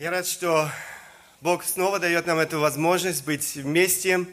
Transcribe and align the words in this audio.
Я 0.00 0.12
рад, 0.12 0.28
что 0.28 0.70
Бог 1.40 1.64
снова 1.64 1.98
дает 1.98 2.24
нам 2.24 2.38
эту 2.38 2.60
возможность 2.60 3.24
быть 3.24 3.56
вместе, 3.56 4.26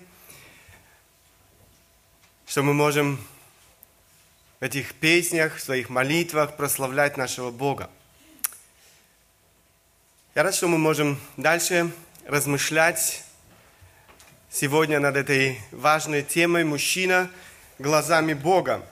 что 2.45 2.61
мы 2.61 2.75
можем 2.75 3.19
в 4.59 4.63
этих 4.63 4.93
песнях, 4.93 5.55
в 5.55 5.59
своих 5.59 5.89
молитвах 5.89 6.55
прославлять 6.55 7.17
нашего 7.17 7.49
Бога. 7.49 7.89
Я 10.35 10.43
рад, 10.43 10.53
что 10.53 10.67
мы 10.67 10.77
можем 10.77 11.19
дальше 11.35 11.91
размышлять 12.27 13.23
сегодня 14.51 14.99
над 14.99 15.15
этой 15.15 15.59
важной 15.71 16.21
темой 16.21 16.63
«Мужчина 16.63 17.27
глазами 17.79 18.35
Бога». 18.35 18.87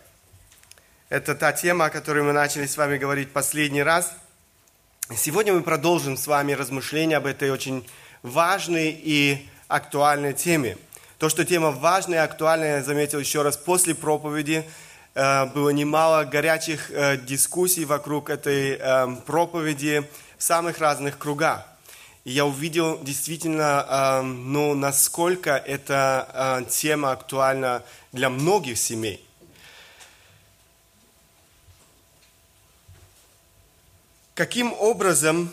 Это 1.09 1.35
та 1.35 1.51
тема, 1.53 1.85
о 1.85 1.89
которой 1.91 2.23
мы 2.23 2.33
начали 2.33 2.65
с 2.65 2.77
вами 2.77 2.97
говорить 2.97 3.31
последний 3.31 3.83
раз– 3.83 4.11
Сегодня 5.11 5.51
мы 5.51 5.63
продолжим 5.63 6.15
с 6.15 6.27
вами 6.27 6.53
размышления 6.53 7.17
об 7.17 7.25
этой 7.25 7.51
очень 7.51 7.85
важной 8.21 8.89
и 8.89 9.45
актуальной 9.67 10.33
теме. 10.33 10.77
То, 11.19 11.27
что 11.27 11.43
тема 11.43 11.71
важная 11.71 12.19
и 12.19 12.25
актуальная, 12.25 12.77
я 12.77 12.83
заметил 12.83 13.19
еще 13.19 13.41
раз 13.41 13.57
после 13.57 13.95
проповеди, 13.95 14.63
э, 15.13 15.45
было 15.47 15.71
немало 15.71 16.23
горячих 16.23 16.89
э, 16.89 17.17
дискуссий 17.17 17.83
вокруг 17.83 18.29
этой 18.29 18.77
э, 18.79 19.15
проповеди 19.25 20.09
в 20.37 20.43
самых 20.43 20.79
разных 20.79 21.17
кругах. 21.17 21.67
И 22.23 22.31
я 22.31 22.45
увидел 22.45 22.97
действительно, 23.03 24.21
ну, 24.23 24.73
насколько 24.73 25.51
эта 25.57 26.65
тема 26.69 27.11
актуальна 27.11 27.83
для 28.13 28.29
многих 28.29 28.77
семей. 28.77 29.21
Каким 34.35 34.73
образом 34.73 35.51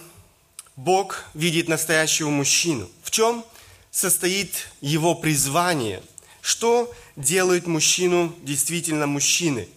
Бог 0.75 1.25
видит 1.35 1.69
настоящего 1.69 2.31
мужчину? 2.31 2.89
В 3.03 3.11
чем 3.11 3.45
состоит 3.91 4.69
его 4.81 5.15
призвание? 5.15 6.03
Что 6.41 6.91
делает 7.15 7.67
мужчину 7.67 8.35
действительно 8.41 9.07
мужчиной? 9.07 9.69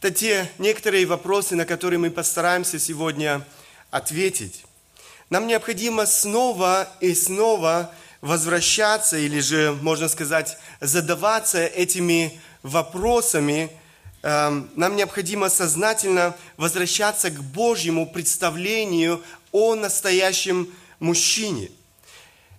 Это 0.00 0.10
те 0.10 0.50
некоторые 0.58 1.06
вопросы, 1.06 1.54
на 1.54 1.66
которые 1.66 2.00
мы 2.00 2.10
постараемся 2.10 2.80
сегодня 2.80 3.46
ответить. 3.92 4.64
Нам 5.30 5.46
необходимо 5.46 6.04
снова 6.04 6.88
и 7.00 7.14
снова 7.14 7.94
возвращаться, 8.22 9.18
или 9.18 9.38
же, 9.38 9.78
можно 9.82 10.08
сказать, 10.08 10.58
задаваться 10.80 11.64
этими 11.64 12.40
вопросами, 12.64 13.70
нам 14.22 14.96
необходимо 14.96 15.48
сознательно 15.48 16.36
возвращаться 16.56 17.30
к 17.30 17.42
Божьему 17.42 18.06
представлению 18.06 19.22
о 19.52 19.74
настоящем 19.74 20.68
мужчине. 20.98 21.70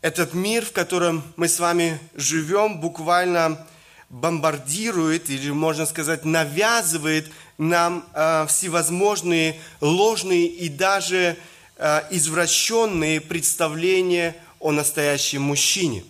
Этот 0.01 0.33
мир, 0.33 0.65
в 0.65 0.71
котором 0.71 1.23
мы 1.35 1.49
с 1.49 1.59
вами 1.59 1.99
живем, 2.15 2.79
буквально 2.79 3.67
бомбардирует, 4.09 5.29
или 5.29 5.51
можно 5.51 5.85
сказать, 5.85 6.25
навязывает 6.25 7.29
нам 7.57 8.05
э, 8.13 8.47
всевозможные 8.47 9.59
ложные 9.81 10.47
и 10.47 10.69
даже 10.69 11.37
э, 11.77 12.01
извращенные 12.09 13.19
представления 13.19 14.35
о 14.59 14.71
настоящем 14.71 15.41
мужчине. 15.41 16.03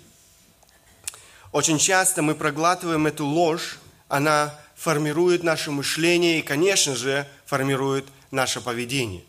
Очень 1.51 1.79
часто 1.79 2.21
мы 2.21 2.35
проглатываем 2.35 3.07
эту 3.07 3.25
ложь, 3.25 3.79
она 4.07 4.55
формирует 4.79 5.43
наше 5.43 5.71
мышление 5.71 6.39
и, 6.39 6.41
конечно 6.41 6.95
же, 6.95 7.27
формирует 7.45 8.05
наше 8.31 8.61
поведение. 8.61 9.23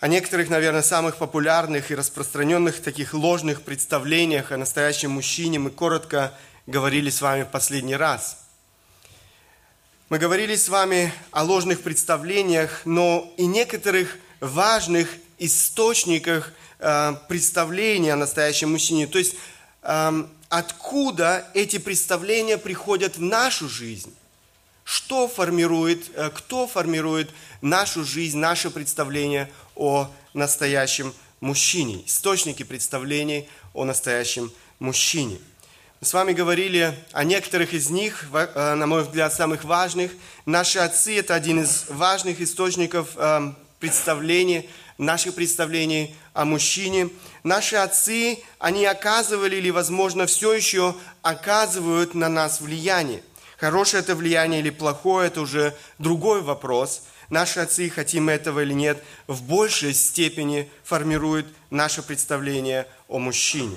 О 0.00 0.08
некоторых, 0.08 0.50
наверное, 0.50 0.82
самых 0.82 1.16
популярных 1.18 1.90
и 1.90 1.94
распространенных 1.94 2.82
таких 2.82 3.14
ложных 3.14 3.62
представлениях 3.62 4.50
о 4.50 4.56
настоящем 4.56 5.12
мужчине 5.12 5.60
мы 5.60 5.70
коротко 5.70 6.34
говорили 6.66 7.10
с 7.10 7.22
вами 7.22 7.44
в 7.44 7.48
последний 7.48 7.94
раз. 7.94 8.44
Мы 10.08 10.18
говорили 10.18 10.56
с 10.56 10.68
вами 10.68 11.12
о 11.30 11.44
ложных 11.44 11.82
представлениях, 11.82 12.82
но 12.84 13.32
и 13.36 13.46
некоторых 13.46 14.18
важных 14.40 15.08
источниках 15.38 16.52
э, 16.80 17.14
представления 17.28 18.14
о 18.14 18.16
настоящем 18.16 18.72
мужчине. 18.72 19.06
То 19.06 19.18
есть 19.18 19.36
эм, 19.82 20.28
откуда 20.48 21.46
эти 21.54 21.78
представления 21.78 22.58
приходят 22.58 23.16
в 23.16 23.22
нашу 23.22 23.68
жизнь. 23.68 24.14
Что 24.84 25.26
формирует, 25.26 26.10
э, 26.14 26.30
кто 26.32 26.66
формирует 26.66 27.30
нашу 27.60 28.04
жизнь, 28.04 28.38
наше 28.38 28.70
представление 28.70 29.50
о 29.74 30.10
настоящем 30.32 31.12
мужчине, 31.40 32.02
источники 32.06 32.62
представлений 32.62 33.48
о 33.74 33.84
настоящем 33.84 34.52
мужчине. 34.78 35.38
Мы 36.00 36.06
с 36.06 36.12
вами 36.12 36.32
говорили 36.32 36.94
о 37.12 37.24
некоторых 37.24 37.72
из 37.72 37.90
них, 37.90 38.26
э, 38.32 38.74
на 38.74 38.86
мой 38.86 39.02
взгляд, 39.02 39.32
самых 39.32 39.64
важных. 39.64 40.12
Наши 40.44 40.78
отцы– 40.78 41.18
это 41.18 41.34
один 41.34 41.62
из 41.62 41.86
важных 41.88 42.40
источников 42.40 43.08
э, 43.16 43.52
представлений, 43.80 44.68
наших 44.98 45.34
представлений 45.34 46.14
о 46.32 46.44
мужчине. 46.44 47.10
Наши 47.46 47.76
отцы, 47.76 48.40
они 48.58 48.84
оказывали 48.86 49.54
или, 49.54 49.70
возможно, 49.70 50.26
все 50.26 50.52
еще 50.52 50.96
оказывают 51.22 52.12
на 52.12 52.28
нас 52.28 52.60
влияние. 52.60 53.22
Хорошее 53.56 54.02
это 54.02 54.16
влияние 54.16 54.58
или 54.58 54.70
плохое, 54.70 55.28
это 55.28 55.42
уже 55.42 55.72
другой 56.00 56.42
вопрос. 56.42 57.02
Наши 57.30 57.60
отцы, 57.60 57.88
хотим 57.88 58.30
этого 58.30 58.64
или 58.64 58.72
нет, 58.72 59.00
в 59.28 59.42
большей 59.44 59.94
степени 59.94 60.68
формируют 60.82 61.46
наше 61.70 62.02
представление 62.02 62.88
о 63.06 63.20
мужчине. 63.20 63.76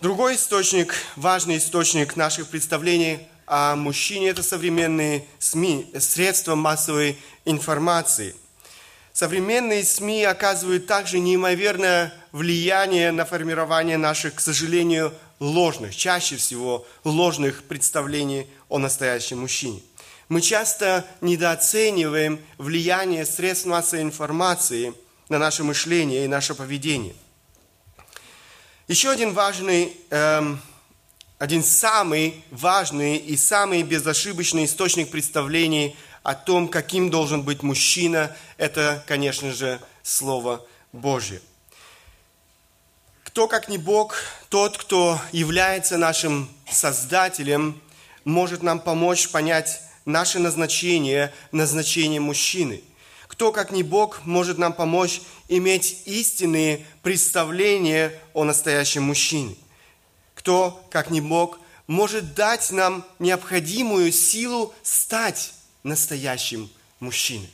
Другой 0.00 0.34
источник, 0.34 0.92
важный 1.14 1.58
источник 1.58 2.16
наших 2.16 2.48
представлений 2.48 3.20
о 3.46 3.76
мужчине– 3.76 4.28
это 4.30 4.42
современные 4.42 5.26
СМИ, 5.38 5.92
средства 6.00 6.56
массовой 6.56 7.20
информации– 7.44 8.34
Современные 9.12 9.84
СМИ 9.84 10.24
оказывают 10.24 10.86
также 10.86 11.18
неимоверное 11.18 12.14
влияние 12.32 13.10
на 13.10 13.24
формирование 13.24 13.96
наших, 13.96 14.36
к 14.36 14.40
сожалению, 14.40 15.12
ложных, 15.40 15.96
чаще 15.96 16.36
всего 16.36 16.86
ложных 17.02 17.64
представлений 17.64 18.46
о 18.68 18.78
настоящем 18.78 19.40
мужчине. 19.40 19.82
Мы 20.28 20.40
часто 20.40 21.04
недооцениваем 21.20 22.38
влияние 22.56 23.26
средств 23.26 23.66
массовой 23.66 24.02
информации 24.02 24.94
на 25.28 25.38
наше 25.38 25.64
мышление 25.64 26.24
и 26.24 26.28
наше 26.28 26.54
поведение. 26.54 27.14
Еще 28.86 29.10
один 29.10 29.32
важный, 29.32 29.96
эм, 30.10 30.60
один 31.38 31.64
самый 31.64 32.44
важный 32.50 33.16
и 33.16 33.36
самый 33.36 33.82
безошибочный 33.82 34.66
источник 34.66 35.10
представлений– 35.10 35.96
о 36.22 36.34
том, 36.34 36.68
каким 36.68 37.10
должен 37.10 37.42
быть 37.42 37.62
мужчина, 37.62 38.36
это, 38.56 39.02
конечно 39.06 39.52
же, 39.52 39.80
Слово 40.02 40.64
Божье. 40.92 41.40
Кто, 43.24 43.46
как 43.48 43.68
не 43.68 43.78
Бог, 43.78 44.16
тот, 44.48 44.76
кто 44.76 45.20
является 45.32 45.96
нашим 45.96 46.50
Создателем, 46.70 47.80
может 48.24 48.62
нам 48.62 48.80
помочь 48.80 49.28
понять 49.28 49.80
наше 50.04 50.38
назначение, 50.38 51.32
назначение 51.52 52.20
мужчины. 52.20 52.82
Кто, 53.28 53.52
как 53.52 53.70
не 53.70 53.82
Бог, 53.82 54.24
может 54.24 54.58
нам 54.58 54.72
помочь 54.72 55.22
иметь 55.48 56.02
истинные 56.04 56.84
представления 57.02 58.12
о 58.34 58.44
настоящем 58.44 59.04
мужчине. 59.04 59.54
Кто, 60.34 60.84
как 60.90 61.10
не 61.10 61.20
Бог, 61.20 61.58
может 61.86 62.34
дать 62.34 62.70
нам 62.72 63.04
необходимую 63.18 64.12
силу 64.12 64.74
стать 64.82 65.52
настоящим 65.82 66.70
мужчиной. 67.00 67.50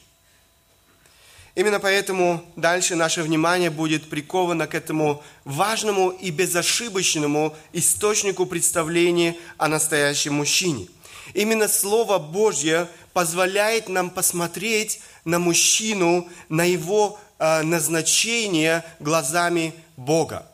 Именно 1.56 1.80
поэтому 1.80 2.44
дальше 2.54 2.96
наше 2.96 3.22
внимание 3.22 3.70
будет 3.70 4.10
приковано 4.10 4.66
к 4.66 4.74
этому 4.74 5.24
важному 5.44 6.10
и 6.10 6.30
безошибочному 6.30 7.56
источнику 7.72 8.44
представления 8.44 9.36
о 9.56 9.68
настоящем 9.68 10.34
мужчине. 10.34 10.86
Именно 11.32 11.66
Слово 11.68 12.18
Божье 12.18 12.88
позволяет 13.14 13.88
нам 13.88 14.10
посмотреть 14.10 15.00
на 15.24 15.38
мужчину, 15.38 16.28
на 16.50 16.64
его 16.64 17.18
э, 17.38 17.62
назначение 17.62 18.84
глазами 19.00 19.72
Бога. 19.96 20.46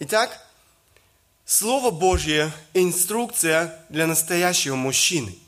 Итак, 0.00 0.44
Слово 1.44 1.92
Божье– 1.92 2.52
инструкция 2.74 3.80
для 3.88 4.08
настоящего 4.08 4.74
мужчины– 4.74 5.38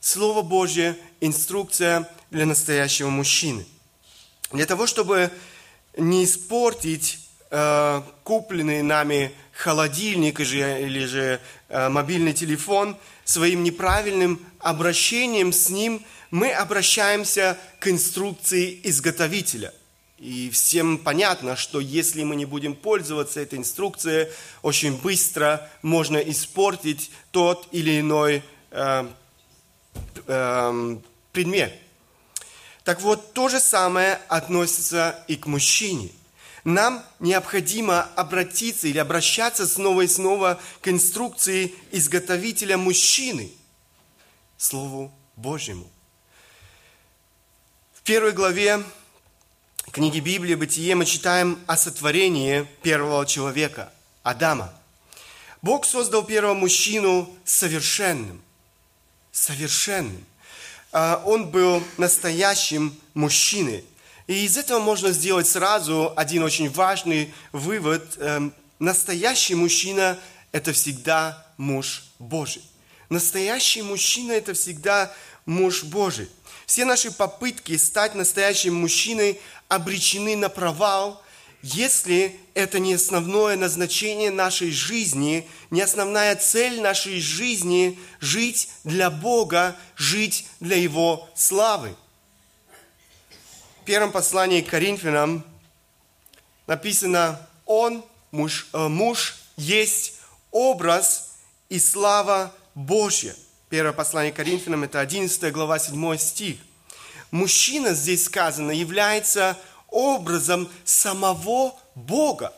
Слово 0.00 0.42
Божье– 0.42 0.96
инструкция 1.20 2.08
для 2.30 2.46
настоящего 2.46 3.08
мужчины. 3.08 3.66
Для 4.52 4.64
того, 4.64 4.86
чтобы 4.86 5.30
не 5.96 6.24
испортить 6.24 7.18
э, 7.50 8.02
купленный 8.22 8.82
нами 8.82 9.32
холодильник 9.52 10.38
или, 10.38 10.86
или 10.86 11.04
же 11.04 11.40
э, 11.68 11.88
мобильный 11.88 12.32
телефон 12.32 12.96
своим 13.24 13.64
неправильным 13.64 14.40
обращением 14.60 15.52
с 15.52 15.68
ним, 15.68 16.04
мы 16.30 16.52
обращаемся 16.52 17.58
к 17.80 17.88
инструкции 17.88 18.80
изготовителя. 18.84 19.74
И 20.18 20.50
всем 20.50 20.98
понятно, 20.98 21.56
что 21.56 21.80
если 21.80 22.22
мы 22.22 22.36
не 22.36 22.44
будем 22.44 22.74
пользоваться 22.74 23.40
этой 23.40 23.58
инструкцией, 23.58 24.28
очень 24.62 24.96
быстро 24.96 25.68
можно 25.82 26.18
испортить 26.18 27.10
тот 27.30 27.68
или 27.72 28.00
иной 28.00 28.42
э, 28.70 29.08
э, 30.26 30.96
предмет. 31.32 31.72
Так 32.84 33.00
вот, 33.02 33.34
то 33.34 33.48
же 33.48 33.60
самое 33.60 34.18
относится 34.28 35.22
и 35.28 35.36
к 35.36 35.46
мужчине. 35.46 36.10
Нам 36.64 37.04
необходимо 37.20 38.02
обратиться 38.16 38.88
или 38.88 38.98
обращаться 38.98 39.66
снова 39.66 40.02
и 40.02 40.06
снова 40.06 40.60
к 40.80 40.88
инструкции 40.88 41.74
изготовителя 41.92 42.76
мужчины, 42.76 43.52
Слову 44.56 45.12
Божьему. 45.36 45.88
В 47.94 48.02
первой 48.02 48.32
главе 48.32 48.82
книги 49.92 50.20
Библии 50.20 50.54
«Бытие» 50.54 50.94
мы 50.94 51.04
читаем 51.04 51.58
о 51.66 51.76
сотворении 51.76 52.66
первого 52.82 53.24
человека, 53.24 53.92
Адама. 54.22 54.72
Бог 55.62 55.84
создал 55.84 56.24
первого 56.24 56.54
мужчину 56.54 57.28
совершенным. 57.44 58.42
Совершенным. 59.38 60.26
А, 60.90 61.22
он 61.24 61.50
был 61.50 61.80
настоящим 61.96 62.98
мужчиной. 63.14 63.84
И 64.26 64.44
из 64.44 64.56
этого 64.56 64.80
можно 64.80 65.12
сделать 65.12 65.46
сразу 65.46 66.12
один 66.16 66.42
очень 66.42 66.68
важный 66.68 67.32
вывод. 67.52 68.16
Эм, 68.18 68.52
настоящий 68.80 69.54
мужчина– 69.54 70.18
это 70.52 70.72
всегда 70.72 71.46
муж 71.56 72.02
Божий. 72.18 72.62
Настоящий 73.10 73.82
мужчина– 73.82 74.32
это 74.42 74.54
всегда 74.54 75.14
муж 75.46 75.84
Божий. 75.84 76.28
Все 76.66 76.84
наши 76.84 77.12
попытки 77.12 77.76
стать 77.76 78.16
настоящим 78.16 78.74
мужчиной 78.74 79.40
обречены 79.68 80.34
на 80.34 80.48
провал, 80.48 81.22
если 81.62 82.38
это 82.54 82.78
не 82.78 82.94
основное 82.94 83.56
назначение 83.56 84.30
нашей 84.30 84.70
жизни, 84.70 85.48
не 85.70 85.80
основная 85.80 86.36
цель 86.36 86.80
нашей 86.80 87.20
жизни– 87.20 87.98
жить 88.20 88.70
для 88.84 89.10
Бога, 89.10 89.76
жить 89.96 90.46
для 90.60 90.76
Его 90.76 91.28
славы. 91.34 91.94
В 93.82 93.84
первом 93.84 94.12
послании 94.12 94.60
к 94.60 94.68
Коринфянам 94.68 95.44
написано 96.66 97.40
«Он, 97.64 98.04
муж, 98.30 98.68
э, 98.72 98.86
муж 98.86 99.36
есть 99.56 100.14
образ 100.52 101.34
и 101.68 101.78
слава 101.80 102.54
Божья». 102.74 103.34
Первое 103.68 103.92
послание 103.92 104.32
к 104.32 104.36
Коринфянам, 104.36 104.84
это 104.84 105.00
11 105.00 105.52
глава, 105.52 105.78
7 105.78 106.16
стих. 106.18 106.56
Мужчина 107.30 107.92
здесь 107.94 108.24
сказано 108.24 108.70
является 108.70 109.58
образом 109.88 110.68
самого 110.84 111.74
Бога. 111.94 112.52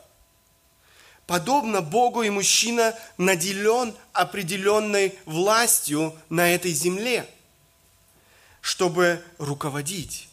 Подобно 1.26 1.80
Богу 1.80 2.22
и 2.22 2.30
мужчина 2.30 2.94
наделен 3.16 3.94
определенной 4.12 5.16
властью 5.26 6.14
на 6.28 6.52
этой 6.52 6.72
земле, 6.72 7.28
чтобы 8.60 9.22
руководить. 9.38 10.28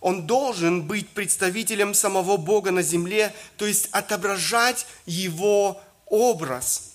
Он 0.00 0.26
должен 0.26 0.86
быть 0.86 1.08
представителем 1.10 1.92
самого 1.92 2.36
Бога 2.36 2.70
на 2.70 2.82
земле, 2.82 3.34
то 3.56 3.66
есть 3.66 3.88
отображать 3.90 4.86
его 5.06 5.80
образ. 6.06 6.94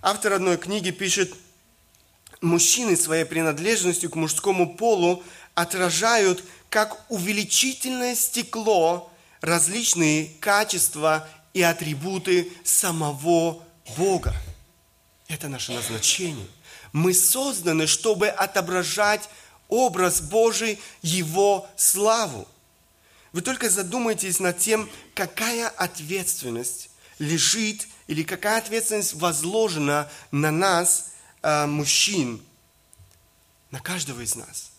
Автор 0.00 0.34
одной 0.34 0.56
книги 0.56 0.90
пишет, 0.90 1.34
мужчины 2.40 2.96
своей 2.96 3.24
принадлежностью 3.24 4.10
к 4.10 4.16
мужскому 4.16 4.74
полу 4.76 5.22
отражают 5.54 6.44
как 6.68 7.10
увеличительное 7.10 8.14
стекло 8.14 9.10
различные 9.40 10.30
качества 10.40 11.28
и 11.52 11.62
атрибуты 11.62 12.52
самого 12.64 13.62
Бога. 13.96 14.34
Это 15.28 15.48
наше 15.48 15.72
назначение. 15.72 16.46
Мы 16.92 17.14
созданы, 17.14 17.86
чтобы 17.86 18.28
отображать 18.28 19.28
образ 19.68 20.20
Божий, 20.20 20.80
Его 21.02 21.68
славу. 21.76 22.48
Вы 23.32 23.42
только 23.42 23.68
задумайтесь 23.68 24.40
над 24.40 24.58
тем, 24.58 24.88
какая 25.14 25.68
ответственность 25.68 26.90
лежит 27.18 27.88
или 28.06 28.22
какая 28.22 28.58
ответственность 28.58 29.14
возложена 29.14 30.08
на 30.30 30.50
нас– 30.50 31.10
э, 31.44 31.66
мужчин, 31.66 32.42
на 33.70 33.80
каждого 33.80 34.22
из 34.22 34.34
нас. 34.34 34.72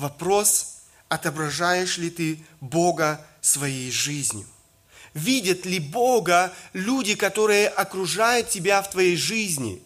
Вопрос, 0.00 0.78
отображаешь 1.10 1.98
ли 1.98 2.08
ты 2.08 2.42
Бога 2.62 3.22
своей 3.42 3.90
жизнью? 3.90 4.46
Видят 5.12 5.66
ли 5.66 5.78
Бога 5.78 6.54
люди, 6.72 7.14
которые 7.14 7.68
окружают 7.68 8.48
тебя 8.48 8.80
в 8.80 8.88
твоей 8.88 9.18
жизни? 9.18 9.82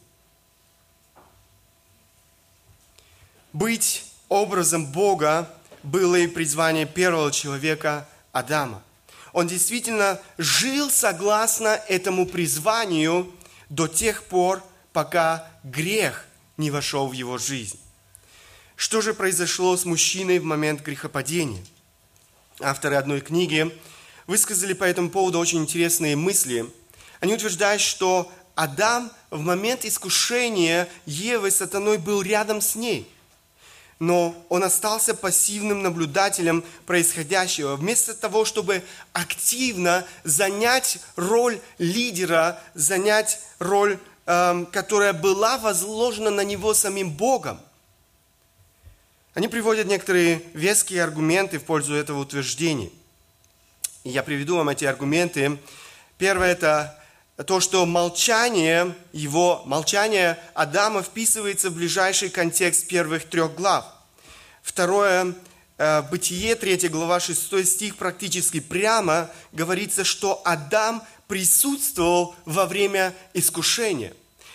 Быть 3.53 4.05
образом 4.29 4.87
Бога 4.87 5.51
было 5.83 6.15
и 6.15 6.29
призвание 6.29 6.87
первого 6.87 7.33
человека 7.33 8.09
Адама. 8.31 8.85
Он 9.33 9.49
действительно 9.49 10.21
жил 10.39 10.93
согласно 10.93 11.81
этому 11.89 12.25
призванию 12.25 13.35
до 13.69 13.89
тех 13.89 14.23
пор, 14.23 14.63
пока 14.93 15.51
грех 15.65 16.25
не 16.57 16.71
вошел 16.71 17.09
в 17.09 17.13
его 17.13 17.37
жизнь. 17.37 17.81
Что 18.77 19.01
же 19.01 19.15
произошло 19.15 19.77
с 19.77 19.85
мужчиной 19.85 20.39
в 20.39 20.45
момент 20.45 20.83
грехопадения? 20.83 21.65
Авторы 22.61 22.97
одной 22.97 23.21
книги 23.21 23.71
высказали 24.27 24.73
по 24.73 24.85
этому 24.85 25.11
поводу 25.11 25.39
очень 25.39 25.59
интересные 25.59 26.17
мысли. 26.17 26.71
Они 27.21 27.35
утверждают, 27.35 27.81
что 27.81 28.31
Адам 28.55 29.11
в 29.31 29.41
момент 29.41 29.85
искушения 29.85 30.89
Евы 31.07 31.51
сатаной 31.51 31.99
был 31.99 32.23
рядом 32.23 32.61
с 32.61 32.75
ней. 32.75 33.09
Но 34.01 34.35
он 34.49 34.65
остался 34.65 35.15
пассивным 35.15 35.83
наблюдателем 35.83 36.65
происходящего. 36.85 37.77
Вместо 37.77 38.13
того, 38.13 38.45
чтобы 38.45 38.83
активно 39.13 40.05
занять 40.25 40.99
роль 41.17 41.61
лидера, 41.79 42.61
занять 42.75 43.41
роль 43.59 43.99
Эм, 44.27 44.65
которая 44.65 45.13
была 45.13 45.59
возложена 45.59 46.31
на 46.31 46.45
него 46.45 46.73
самим 46.73 47.11
Богом. 47.11 47.61
Они 49.35 49.49
приводят 49.49 49.89
некоторые 49.89 50.43
веские 50.55 51.03
аргументы 51.03 51.59
в 51.59 51.65
пользу 51.65 51.95
этого 51.95 52.21
утверждения. 52.21 52.91
И 54.05 54.11
я 54.11 54.23
приведу 54.23 54.57
вам 54.57 54.69
эти 54.69 54.85
аргументы. 54.85 55.59
Первое– 56.19 56.53
это 56.53 57.03
то, 57.45 57.59
что 57.59 57.85
молчание 57.85 58.95
его, 59.13 59.63
молчание 59.67 60.39
Адама 60.55 61.03
вписывается 61.03 61.71
в 61.71 61.75
ближайший 61.75 62.29
контекст 62.29 62.87
первых 62.87 63.29
трех 63.29 63.57
глав. 63.57 63.85
Второе 64.63 65.35
э, 65.79 66.03
Бытие, 66.03 66.55
3 66.55 66.89
глава, 66.89 67.19
6 67.19 67.67
стих, 67.67 67.97
практически 67.97 68.61
прямо 68.61 69.29
говорится, 69.51 70.05
что 70.05 70.43
Адам 70.45 71.03
присутствовал 71.27 72.37
во 72.45 72.67
время 72.67 73.13
искушения. 73.33 74.13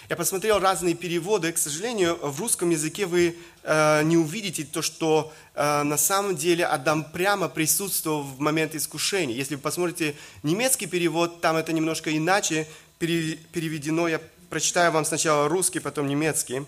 Я 0.10 0.16
посмотрел 0.16 0.60
разные 0.60 0.96
переводы. 0.96 1.52
К 1.52 1.58
сожалению, 1.60 2.18
в 2.20 2.40
русском 2.40 2.72
языке 2.72 3.06
вы 3.06 3.38
э, 3.70 4.02
не 4.04 4.18
увидите 4.18 4.66
то, 4.66 4.82
что 4.82 5.32
э, 5.54 5.84
на 5.84 5.98
самом 5.98 6.36
деле 6.36 6.66
Адам 6.66 7.04
прямо 7.04 7.48
присутствовал 7.48 8.24
в 8.24 8.40
момент 8.40 8.74
искушения. 8.74 9.36
Если 9.36 9.56
вы 9.56 9.62
посмотрите 9.62 10.16
немецкий 10.42 10.88
перевод, 10.88 11.40
там 11.40 11.56
это 11.56 11.72
немножко 11.72 12.16
иначе 12.16 12.68
переведено. 12.98 14.08
Я 14.08 14.20
прочитаю 14.50 14.92
вам 14.92 15.06
сначала 15.06 15.48
русский, 15.48 15.80
потом 15.80 16.08
немецкий. 16.08 16.66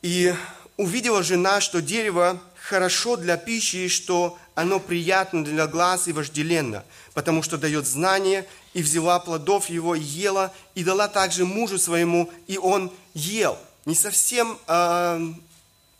И 0.00 0.34
увидела 0.78 1.22
жена, 1.22 1.60
что 1.60 1.82
дерево 1.82 2.40
хорошо 2.54 3.16
для 3.16 3.36
пищи, 3.36 3.76
и 3.76 3.88
что 3.88 4.38
оно 4.54 4.80
приятно 4.80 5.44
для 5.44 5.66
глаз 5.66 6.08
и 6.08 6.12
вожделенно, 6.12 6.84
потому 7.12 7.42
что 7.42 7.58
дает 7.58 7.86
знание, 7.86 8.46
и 8.72 8.82
взяла 8.82 9.18
плодов 9.18 9.68
его, 9.68 9.94
и 9.94 10.00
ела, 10.00 10.54
и 10.74 10.82
дала 10.82 11.06
также 11.08 11.44
мужу 11.44 11.78
своему, 11.78 12.32
и 12.46 12.56
он 12.56 12.90
ел. 13.12 13.58
Не 13.86 13.94
совсем, 13.94 14.58
э, 14.66 15.20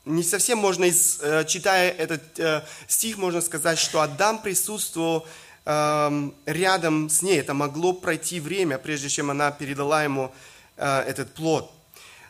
не 0.06 0.22
совсем 0.22 0.58
можно, 0.58 0.84
из, 0.84 1.18
э, 1.20 1.44
читая 1.46 1.90
этот 1.90 2.38
э, 2.38 2.62
стих, 2.88 3.18
можно 3.18 3.42
сказать, 3.42 3.78
что 3.78 4.00
Адам 4.00 4.40
присутствовал 4.40 5.26
э, 5.66 6.30
рядом 6.46 7.10
с 7.10 7.20
ней. 7.20 7.38
Это 7.38 7.52
могло 7.52 7.92
пройти 7.92 8.40
время, 8.40 8.78
прежде 8.78 9.10
чем 9.10 9.30
она 9.30 9.50
передала 9.50 10.02
ему 10.02 10.32
э, 10.76 11.00
этот 11.00 11.34
плод. 11.34 11.70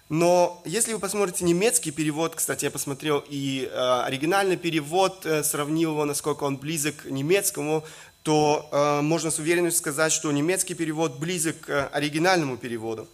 Но 0.09 0.61
если 0.65 0.93
вы 0.93 0.99
посмотрите 0.99 1.45
немецкий 1.45 1.93
перевод, 1.93 2.35
кстати, 2.35 2.65
я 2.65 2.71
посмотрел 2.73 3.25
и 3.27 3.71
э, 3.71 4.03
оригинальный 4.05 4.57
перевод, 4.57 5.25
э, 5.25 5.45
сравнил 5.45 5.93
его, 5.93 6.05
насколько 6.05 6.45
он 6.45 6.57
близок 6.57 6.97
к 6.97 7.05
немецкому, 7.07 7.85
то 8.25 8.69
э, 8.73 9.01
можно 9.03 9.31
с 9.31 9.39
уверенностью 9.39 9.81
сказать, 9.81 10.13
что 10.13 10.33
немецкий 10.33 10.75
перевод 10.75 11.19
близок 11.19 11.61
к 11.61 11.89
оригинальному 11.89 12.57
переводу. 12.57 13.07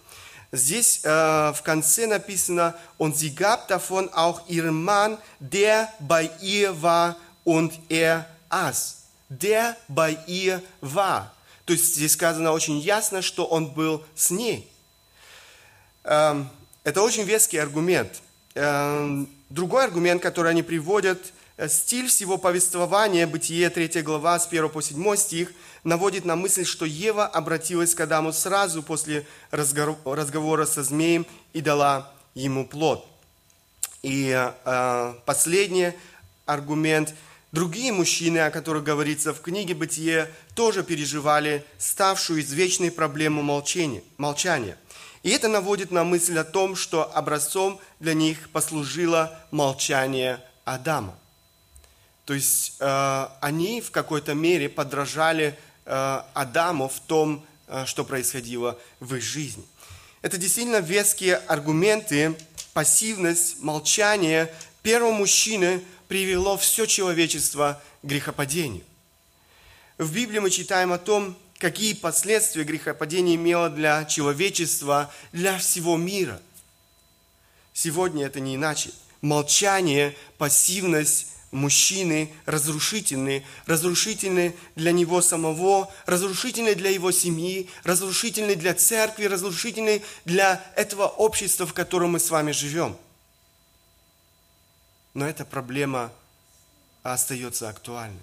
Здесь 0.52 1.04
äh, 1.04 1.52
в 1.52 1.62
конце 1.62 2.06
написано, 2.06 2.74
und 2.98 3.16
sie 3.16 3.34
gab 3.34 3.68
davon 3.68 4.12
auch 4.12 4.48
ihrem 4.48 4.82
Mann, 4.82 5.16
der 5.38 5.92
bei 6.00 6.28
ihr 6.40 6.82
war, 6.82 7.16
und 7.44 7.72
er 7.88 8.26
Ас, 8.48 9.04
der 9.28 9.76
bei 9.88 10.18
ihr 10.26 10.60
war. 10.80 11.32
То 11.66 11.74
есть 11.74 11.94
здесь 11.94 12.12
сказано 12.14 12.50
очень 12.50 12.78
ясно, 12.80 13.22
что 13.22 13.44
он 13.44 13.68
был 13.72 14.04
с 14.16 14.30
ней. 14.30 14.68
Эм, 16.02 16.50
это 16.82 17.00
очень 17.00 17.22
веский 17.22 17.58
аргумент. 17.58 18.20
Эм, 18.56 19.28
другой 19.50 19.84
аргумент, 19.84 20.20
который 20.20 20.50
они 20.50 20.64
приводят, 20.64 21.18
э, 21.24 21.30
стиль 21.68 22.08
всего 22.08 22.38
повествования, 22.38 23.26
Бытие 23.26 23.70
3 23.70 24.02
глава 24.02 24.38
с 24.38 24.46
1 24.46 24.68
по 24.68 24.82
7 24.82 25.16
стих, 25.16 25.52
наводит 25.84 26.24
на 26.24 26.36
мысль, 26.36 26.64
что 26.64 26.84
Ева 26.84 27.26
обратилась 27.26 27.94
к 27.94 28.00
Адаму 28.00 28.32
сразу 28.32 28.82
после 28.82 29.26
разговора 29.50 30.66
со 30.66 30.82
змеем 30.82 31.26
и 31.52 31.60
дала 31.60 32.12
ему 32.34 32.66
плод. 32.66 33.06
И 34.02 34.34
э, 34.34 35.14
последний 35.26 35.92
аргумент. 36.46 37.14
Другие 37.52 37.92
мужчины, 37.92 38.38
о 38.38 38.50
которых 38.50 38.84
говорится 38.84 39.34
в 39.34 39.40
книге 39.40 39.74
«Бытие», 39.74 40.30
тоже 40.54 40.84
переживали 40.84 41.64
ставшую 41.78 42.42
извечной 42.42 42.92
проблему 42.92 43.42
молчания. 43.42 44.02
молчания. 44.18 44.76
И 45.22 45.30
это 45.30 45.48
наводит 45.48 45.90
на 45.90 46.04
мысль 46.04 46.38
о 46.38 46.44
том, 46.44 46.76
что 46.76 47.10
образцом 47.14 47.80
для 47.98 48.14
них 48.14 48.50
послужило 48.50 49.38
молчание 49.50 50.40
Адама. 50.64 51.18
То 52.24 52.34
есть 52.34 52.76
э, 52.78 53.26
они 53.40 53.80
в 53.80 53.90
какой-то 53.90 54.34
мере 54.34 54.68
подражали 54.68 55.58
э, 55.84 56.22
Адаму 56.34 56.88
в 56.88 57.00
том, 57.00 57.44
э, 57.66 57.84
что 57.86 58.04
происходило 58.04 58.78
в 59.00 59.14
их 59.16 59.22
жизни. 59.22 59.64
Это 60.22 60.36
действительно 60.36 60.80
веские 60.80 61.36
аргументы, 61.36 62.36
пассивность, 62.72 63.62
молчание 63.62 64.54
первого 64.82 65.12
мужчины 65.12 65.82
привело 66.08 66.56
все 66.56 66.86
человечество 66.86 67.80
к 68.02 68.06
грехопадению. 68.06 68.84
В 69.98 70.14
Библии 70.14 70.38
мы 70.38 70.50
читаем 70.50 70.92
о 70.92 70.98
том, 70.98 71.36
какие 71.58 71.92
последствия 71.92 72.64
грехопадение 72.64 73.36
имело 73.36 73.68
для 73.68 74.04
человечества, 74.06 75.12
для 75.32 75.58
всего 75.58 75.96
мира. 75.96 76.40
Сегодня 77.72 78.26
это 78.26 78.40
не 78.40 78.56
иначе. 78.56 78.90
Молчание, 79.20 80.16
пассивность 80.38 81.28
мужчины 81.50 82.32
разрушительны, 82.46 83.44
разрушительны 83.66 84.54
для 84.76 84.92
него 84.92 85.20
самого, 85.20 85.92
разрушительны 86.06 86.74
для 86.74 86.90
его 86.90 87.10
семьи, 87.12 87.68
разрушительны 87.82 88.54
для 88.54 88.74
церкви, 88.74 89.24
разрушительны 89.24 90.02
для 90.24 90.64
этого 90.76 91.06
общества, 91.06 91.66
в 91.66 91.74
котором 91.74 92.12
мы 92.12 92.20
с 92.20 92.30
вами 92.30 92.52
живем. 92.52 92.96
Но 95.14 95.28
эта 95.28 95.44
проблема 95.44 96.12
остается 97.02 97.68
актуальной. 97.68 98.22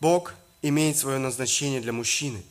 Бог 0.00 0.34
имеет 0.62 0.96
свое 0.96 1.18
назначение 1.18 1.80
для 1.80 1.92
мужчины. 1.92 2.42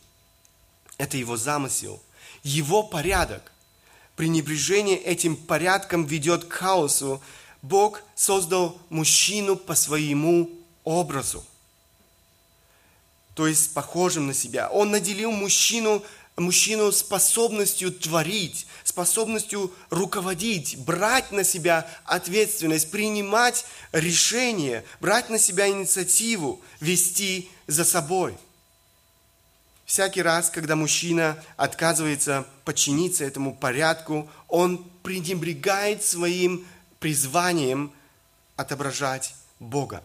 Это 0.97 1.17
его 1.17 1.35
замысел, 1.35 2.01
его 2.43 2.83
порядок. 2.83 3.51
Пренебрежение 4.21 4.97
этим 4.97 5.35
порядком 5.35 6.05
ведет 6.05 6.45
к 6.45 6.53
хаосу. 6.53 7.23
Бог 7.63 8.03
создал 8.13 8.79
мужчину 8.89 9.55
по 9.55 9.73
своему 9.73 10.47
образу, 10.83 11.43
то 13.33 13.47
есть 13.47 13.73
похожим 13.73 14.27
на 14.27 14.35
себя. 14.35 14.69
Он 14.69 14.91
наделил 14.91 15.31
мужчину 15.31 16.03
мужчину 16.37 16.91
способностью 16.91 17.91
творить, 17.91 18.67
способностью 18.83 19.73
руководить, 19.89 20.77
брать 20.77 21.31
на 21.31 21.43
себя 21.43 21.89
ответственность, 22.05 22.91
принимать 22.91 23.65
решения, 23.91 24.85
брать 24.99 25.31
на 25.31 25.39
себя 25.39 25.67
инициативу, 25.67 26.61
вести 26.79 27.49
за 27.65 27.85
собой. 27.85 28.37
Всякий 29.91 30.21
раз, 30.21 30.49
когда 30.49 30.77
мужчина 30.77 31.37
отказывается 31.57 32.47
подчиниться 32.63 33.25
этому 33.25 33.53
порядку, 33.53 34.29
он 34.47 34.77
пренебрегает 35.03 36.01
своим 36.01 36.65
призванием 37.01 37.91
отображать 38.55 39.35
Бога. 39.59 40.01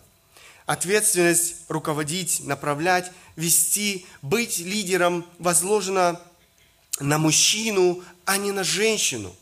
Ответственность 0.66 1.58
руководить, 1.68 2.40
направлять, 2.44 3.12
вести, 3.36 4.06
быть 4.22 4.58
лидером 4.58 5.24
возложена 5.38 6.20
на 6.98 7.18
мужчину, 7.18 8.02
а 8.24 8.38
не 8.38 8.50
на 8.50 8.64
женщину. 8.64 9.36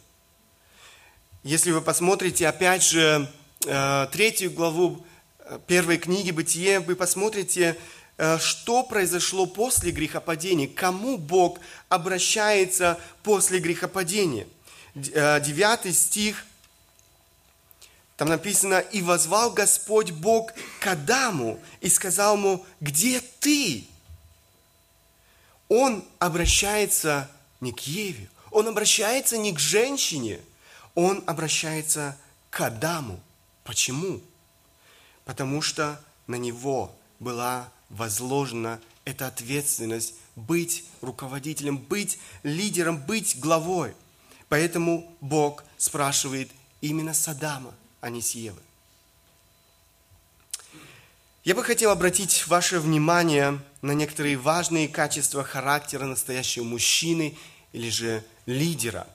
Если 1.42 1.70
вы 1.70 1.80
посмотрите, 1.80 2.46
опять 2.46 2.82
же, 2.82 3.32
э, 3.64 4.08
третью 4.12 4.50
главу 4.50 5.06
э, 5.38 5.58
первой 5.66 5.96
книги 5.96 6.32
«Бытие», 6.32 6.80
вы 6.80 6.96
посмотрите, 6.96 7.78
что 8.38 8.82
произошло 8.84 9.46
после 9.46 9.90
грехопадения, 9.90 10.68
кому 10.68 11.18
Бог 11.18 11.58
обращается 11.88 12.98
после 13.22 13.58
грехопадения. 13.58 14.46
Девятый 14.94 15.92
стих, 15.92 16.44
там 18.16 18.28
написано, 18.28 18.78
«И 18.78 19.02
возвал 19.02 19.50
Господь 19.50 20.12
Бог 20.12 20.52
к 20.80 20.86
Адаму 20.86 21.60
и 21.80 21.88
сказал 21.88 22.36
ему, 22.36 22.64
где 22.80 23.20
ты?» 23.40 23.86
Он 25.68 26.04
обращается 26.20 27.28
не 27.60 27.72
к 27.72 27.80
Еве, 27.80 28.28
он 28.52 28.68
обращается 28.68 29.36
не 29.36 29.52
к 29.52 29.58
женщине, 29.58 30.40
он 30.94 31.24
обращается 31.26 32.16
к 32.50 32.60
Адаму. 32.60 33.18
Почему? 33.64 34.20
Потому 35.24 35.60
что 35.62 36.00
на 36.28 36.36
него 36.36 36.94
была 37.18 37.68
возложена 37.96 38.80
эта 39.04 39.26
ответственность 39.26 40.14
быть 40.36 40.84
руководителем, 41.00 41.78
быть 41.78 42.18
лидером, 42.42 42.98
быть 42.98 43.38
главой. 43.38 43.94
Поэтому 44.48 45.14
Бог 45.20 45.64
спрашивает 45.78 46.50
именно 46.80 47.14
с 47.14 47.28
Адама, 47.28 47.74
а 48.00 48.10
не 48.10 48.20
с 48.20 48.32
Евы. 48.32 48.60
Я 51.44 51.54
бы 51.54 51.62
хотел 51.62 51.90
обратить 51.90 52.46
ваше 52.46 52.80
внимание 52.80 53.60
на 53.82 53.92
некоторые 53.92 54.36
важные 54.36 54.88
качества 54.88 55.44
характера 55.44 56.04
настоящего 56.04 56.64
мужчины 56.64 57.36
или 57.72 57.90
же 57.90 58.24
лидера. 58.46 59.06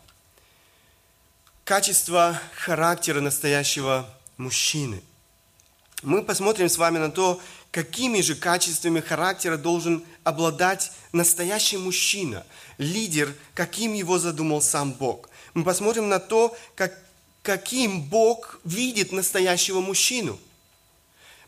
Качество 1.63 2.39
характера 2.55 3.19
настоящего 3.19 4.07
мужчины. 4.38 5.01
Мы 6.01 6.24
посмотрим 6.24 6.69
с 6.69 6.77
вами 6.77 6.98
на 6.98 7.12
то, 7.12 7.41
какими 7.72 8.22
же 8.22 8.36
качествами 8.36 9.00
характера 9.00 9.58
должен 9.58 10.04
обладать 10.24 10.92
настоящий 11.12 11.78
мужчина, 11.78 12.46
лидер, 12.78 13.34
каким 13.54 13.94
его 13.94 14.20
задумал 14.20 14.62
сам 14.62 14.94
Бог. 14.94 15.30
Мы 15.54 15.64
посмотрим 15.64 16.10
на 16.10 16.20
то, 16.20 16.56
как, 16.76 16.98
каким 17.42 18.02
Бог 18.04 18.60
видит 18.64 19.12
настоящего 19.12 19.82
мужчину– 19.82 20.40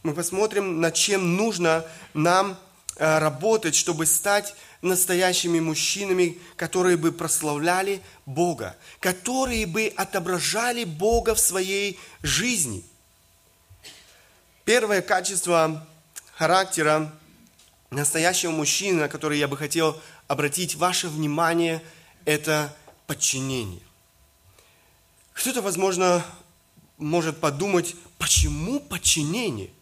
мы 0.03 0.15
посмотрим, 0.15 0.81
над 0.81 0.95
чем 0.95 1.35
нужно 1.35 1.85
нам 2.15 2.57
э, 2.95 3.19
работать, 3.19 3.75
чтобы 3.75 4.07
стать 4.07 4.55
настоящими 4.81 5.59
мужчинами, 5.59 6.39
которые 6.55 6.97
бы 6.97 7.11
прославляли 7.11 8.01
Бога, 8.25 8.75
которые 8.99 9.67
бы 9.67 9.93
отображали 9.95 10.85
Бога 10.85 11.35
в 11.35 11.39
своей 11.39 11.99
жизни. 12.23 12.83
Первое 14.65 15.03
качество 15.03 15.85
характера 16.41 17.13
настоящего 17.91 18.49
мужчины, 18.49 19.01
на 19.01 19.09
которое 19.09 19.37
я 19.37 19.47
бы 19.47 19.55
хотел 19.55 20.01
обратить 20.27 20.73
ваше 20.73 21.07
внимание, 21.07 21.83
это 22.25 22.75
подчинение. 23.05 23.83
Кто-то, 25.33 25.61
возможно, 25.61 26.25
может 26.97 27.37
подумать, 27.39 27.95
почему 28.17 28.79
подчинение– 28.79 29.69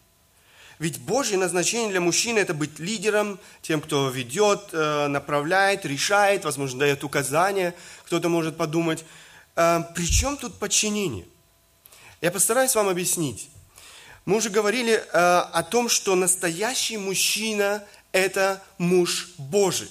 ведь 0.78 0.98
Божье 0.98 1.36
назначение 1.36 1.90
для 1.90 2.00
мужчины– 2.00 2.38
это 2.40 2.54
быть 2.54 2.78
лидером, 2.78 3.38
тем, 3.60 3.82
кто 3.82 4.08
ведет, 4.08 4.70
э, 4.72 5.08
направляет, 5.08 5.84
решает, 5.84 6.46
возможно, 6.46 6.78
дает 6.78 7.04
указания. 7.04 7.74
Кто-то 8.06 8.30
может 8.30 8.56
подумать, 8.56 9.04
«Э, 9.56 9.80
при 9.94 10.06
чем 10.06 10.38
тут 10.38 10.58
подчинение? 10.58 11.26
Я 12.22 12.30
постараюсь 12.30 12.74
вам 12.74 12.88
объяснить. 12.88 13.50
Мы 14.24 14.36
уже 14.36 14.50
говорили 14.50 14.94
э, 14.94 15.02
о 15.12 15.62
том, 15.62 15.88
что 15.88 16.14
настоящий 16.14 16.98
мужчина– 16.98 17.84
это 18.12 18.62
муж 18.78 19.30
Божий. 19.38 19.90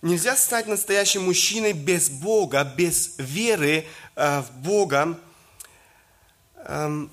Нельзя 0.00 0.36
стать 0.36 0.66
настоящим 0.66 1.24
мужчиной 1.24 1.72
без 1.72 2.10
Бога, 2.10 2.64
без 2.64 3.14
веры 3.18 3.86
в 4.16 4.46
Бога. 4.56 5.18
Эм, 6.64 7.10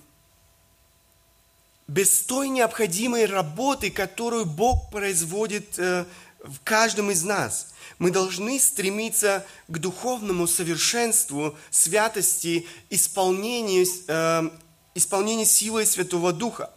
без 1.89 2.21
той 2.21 2.49
необходимой 2.49 3.25
работы, 3.25 3.89
которую 3.89 4.45
Бог 4.45 4.91
производит 4.91 5.79
э, 5.79 6.05
в 6.43 6.59
каждом 6.63 7.09
из 7.09 7.23
нас. 7.23 7.73
Мы 7.97 8.11
должны 8.11 8.59
стремиться 8.59 9.43
к 9.67 9.79
духовному 9.79 10.45
совершенству, 10.45 11.57
святости, 11.71 12.67
исполнению, 12.91 13.87
э, 14.07 14.49
исполнение 14.99 15.45
силой 15.45 15.85
Святого 15.85 16.31
Духа. 16.31 16.69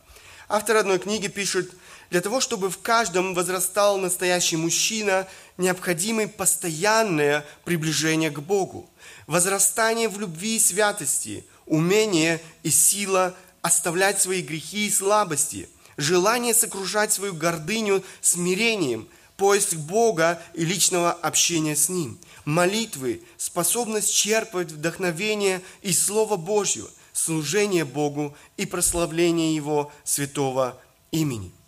Автор 0.49 0.77
одной 0.77 0.99
книги 0.99 1.29
пишет, 1.29 1.71
для 2.11 2.21
того, 2.21 2.41
чтобы 2.41 2.71
в 2.71 2.79
каждом 2.79 3.35
возрастал 3.35 3.99
настоящий 3.99 4.57
мужчина, 4.57 5.27
необходимо 5.57 6.29
постоянное 6.29 7.45
приближение 7.65 8.31
к 8.31 8.41
Богу, 8.41 8.89
возрастание 9.27 10.09
в 10.09 10.21
любви 10.21 10.57
и 10.57 10.61
святости, 10.61 11.45
умение 11.67 12.41
и 12.63 12.71
сила 12.71 13.35
оставлять 13.63 14.21
свои 14.21 14.43
грехи 14.43 14.87
и 14.87 14.91
слабости, 14.91 15.69
желание 15.97 16.55
сокрушать 16.55 17.13
свою 17.13 17.35
гордыню 17.35 18.05
смирением, 18.21 19.09
поиск 19.37 19.75
Бога 19.75 20.41
и 20.55 20.65
личного 20.65 21.13
общения 21.13 21.77
с 21.77 21.89
Ним, 21.89 22.19
молитвы, 22.45 23.23
способность 23.39 24.13
черпать 24.13 24.71
вдохновение 24.71 25.63
и 25.81 25.93
Слово 25.93 26.37
Божье, 26.37 26.85
служение 27.13 27.85
Богу 27.85 28.37
и 28.57 28.67
прославление 28.67 29.55
Его 29.55 29.93
святого 30.05 30.81
имени– 31.11 31.53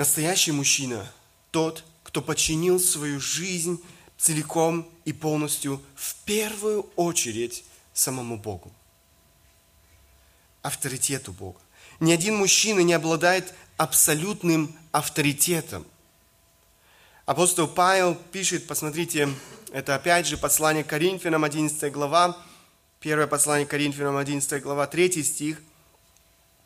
Настоящий 0.00 0.52
мужчина– 0.52 1.06
тот, 1.50 1.84
кто 2.04 2.22
подчинил 2.22 2.80
свою 2.80 3.20
жизнь 3.20 3.84
целиком 4.16 4.88
и 5.04 5.12
полностью 5.12 5.82
в 5.94 6.14
первую 6.24 6.88
очередь 6.96 7.64
самому 7.92 8.38
Богу, 8.38 8.72
авторитету 10.62 11.32
Бога. 11.32 11.60
Ни 12.00 12.12
один 12.12 12.36
мужчина 12.36 12.80
не 12.80 12.94
обладает 12.94 13.52
абсолютным 13.76 14.74
авторитетом. 14.90 15.86
Апостол 17.26 17.68
Павел 17.68 18.14
пишет, 18.14 18.66
посмотрите, 18.66 19.28
это 19.70 19.96
опять 19.96 20.26
же 20.26 20.38
послание 20.38 20.82
Коринфянам, 20.82 21.44
11 21.44 21.92
глава, 21.92 22.38
первое 23.00 23.26
послание 23.26 23.66
Коринфянам, 23.66 24.16
11 24.16 24.62
глава, 24.62 24.86
3 24.86 25.22
стих. 25.22 25.60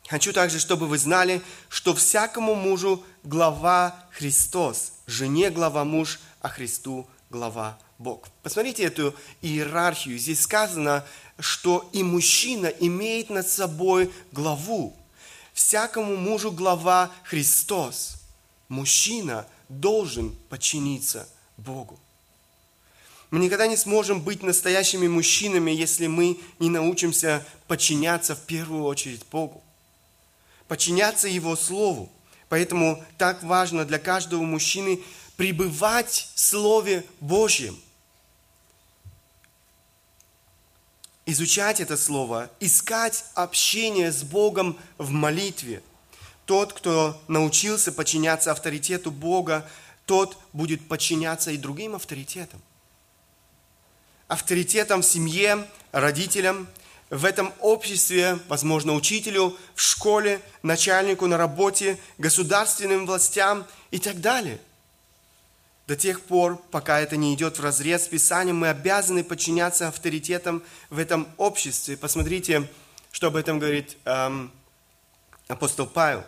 Хочу 0.07 0.33
также, 0.33 0.59
чтобы 0.59 0.87
вы 0.87 0.97
знали, 0.99 1.41
что 1.69 1.95
всякому 1.95 2.53
мужу 2.53 3.03
глава 3.23 3.95
Христос, 4.11 4.91
жене 5.07 5.49
глава 5.49 5.83
муж, 5.83 6.19
а 6.41 6.49
Христу 6.49 7.07
глава 7.31 7.79
Бог. 7.97 8.27
Посмотрите 8.43 8.83
эту 8.83 9.15
иерархию. 9.41 10.19
Здесь 10.19 10.41
сказано, 10.41 11.03
что 11.39 11.89
и 11.91 12.03
мужчина 12.03 12.67
имеет 12.67 13.29
над 13.29 13.47
собой 13.47 14.11
главу. 14.31 14.95
Всякому 15.53 16.17
мужу 16.17 16.51
глава 16.51 17.11
Христос. 17.23 18.17
Мужчина 18.67 19.47
должен 19.69 20.35
подчиниться 20.49 21.27
Богу. 21.57 21.99
Мы 23.35 23.41
никогда 23.41 23.67
не 23.67 23.75
сможем 23.75 24.21
быть 24.21 24.43
настоящими 24.43 25.09
мужчинами, 25.09 25.69
если 25.69 26.07
мы 26.07 26.39
не 26.59 26.69
научимся 26.69 27.45
подчиняться 27.67 28.33
в 28.33 28.39
первую 28.45 28.85
очередь 28.85 29.25
Богу 29.29 29.61
подчиняться 30.69 31.27
Его 31.27 31.57
Слову. 31.57 32.09
Поэтому 32.47 33.03
так 33.17 33.43
важно 33.43 33.83
для 33.83 33.99
каждого 33.99 34.41
мужчины 34.43 35.01
пребывать 35.35 36.29
в 36.33 36.39
Слове 36.39 37.03
Божьем. 37.19 37.77
Изучать 41.25 41.81
это 41.81 41.97
Слово, 41.97 42.49
искать 42.61 43.25
общение 43.33 44.13
с 44.13 44.23
Богом 44.23 44.77
в 44.97 45.09
молитве. 45.09 45.83
Тот, 46.45 46.71
кто 46.71 47.21
научился 47.27 47.91
подчиняться 47.91 48.53
авторитету 48.53 49.11
Бога, 49.11 49.69
тот 50.05 50.37
будет 50.53 50.87
подчиняться 50.87 51.51
и 51.51 51.57
другим 51.57 51.95
авторитетам. 51.95 52.61
Авторитетам 54.27 55.01
в 55.01 55.05
семье, 55.05 55.67
родителям– 55.91 56.67
в 57.09 57.23
этом 57.25 57.53
обществе, 57.59 58.39
возможно, 58.47 58.93
учителю, 58.93 59.55
в 59.75 59.81
школе, 59.81 60.41
начальнику 60.63 61.27
на 61.27 61.37
работе, 61.37 61.99
государственным 62.17 63.05
властям 63.05 63.65
и 63.91 63.99
так 63.99 64.21
далее. 64.21 64.59
До 65.87 65.95
тех 65.95 66.21
пор, 66.21 66.57
пока 66.71 66.99
это 66.99 67.15
не 67.15 67.35
идет 67.35 67.59
в 67.59 67.63
разрез 67.63 68.05
с 68.05 68.07
Писанием, 68.07 68.57
мы 68.57 68.69
обязаны 68.69 69.23
подчиняться 69.23 69.87
авторитетам 69.87 70.63
в 70.89 70.97
этом 70.97 71.27
обществе. 71.37 71.95
Посмотрите, 71.95 72.67
что 73.11 73.27
об 73.27 73.35
этом 73.35 73.59
говорит 73.59 73.97
эм, 74.05 74.51
апостол 75.47 75.85
Павел. 75.85 76.23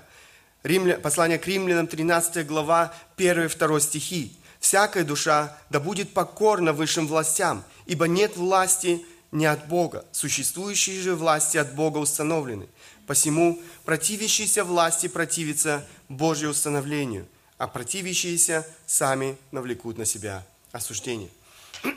Римля, 0.61 0.97
послание 0.99 1.39
к 1.39 1.47
римлянам, 1.47 1.87
13 1.87 2.45
глава, 2.45 2.93
1 3.17 3.45
и 3.45 3.47
2 3.47 3.79
стихи. 3.79 4.37
«Всякая 4.59 5.03
душа 5.03 5.57
да 5.69 5.79
будет 5.79 6.13
покорна 6.13 6.73
высшим 6.73 7.07
властям, 7.07 7.63
ибо 7.87 8.07
нет 8.07 8.37
власти 8.37 9.03
не 9.31 9.45
от 9.45 9.67
Бога. 9.67 10.05
Существующие 10.11 11.01
же 11.01 11.15
власти 11.15 11.57
от 11.57 11.73
Бога 11.73 11.97
установлены. 11.97 12.67
Посему 13.07 13.59
противящиеся 13.85 14.63
власти 14.63 15.07
противятся 15.07 15.87
Божьему 16.09 16.51
установлению, 16.51 17.25
а 17.57 17.67
противящиеся 17.67 18.67
сами 18.85 19.37
навлекут 19.51 19.97
на 19.97 20.05
себя 20.05 20.45
осуждение. 20.71 21.29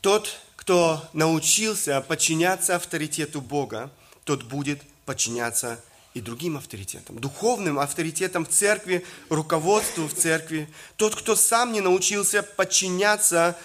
Тот, 0.00 0.38
кто 0.56 1.08
научился 1.12 2.00
подчиняться 2.00 2.76
авторитету 2.76 3.40
Бога, 3.40 3.90
тот 4.24 4.44
будет 4.44 4.80
подчиняться 5.04 5.82
и 6.14 6.20
другим 6.20 6.56
авторитетам, 6.56 7.18
духовным 7.18 7.78
авторитетам 7.78 8.44
в 8.44 8.48
церкви, 8.48 9.04
руководству 9.28 10.06
в 10.08 10.14
церкви. 10.14 10.68
Тот, 10.96 11.14
кто 11.14 11.36
сам 11.36 11.72
не 11.72 11.80
научился 11.80 12.42
подчиняться 12.42 13.56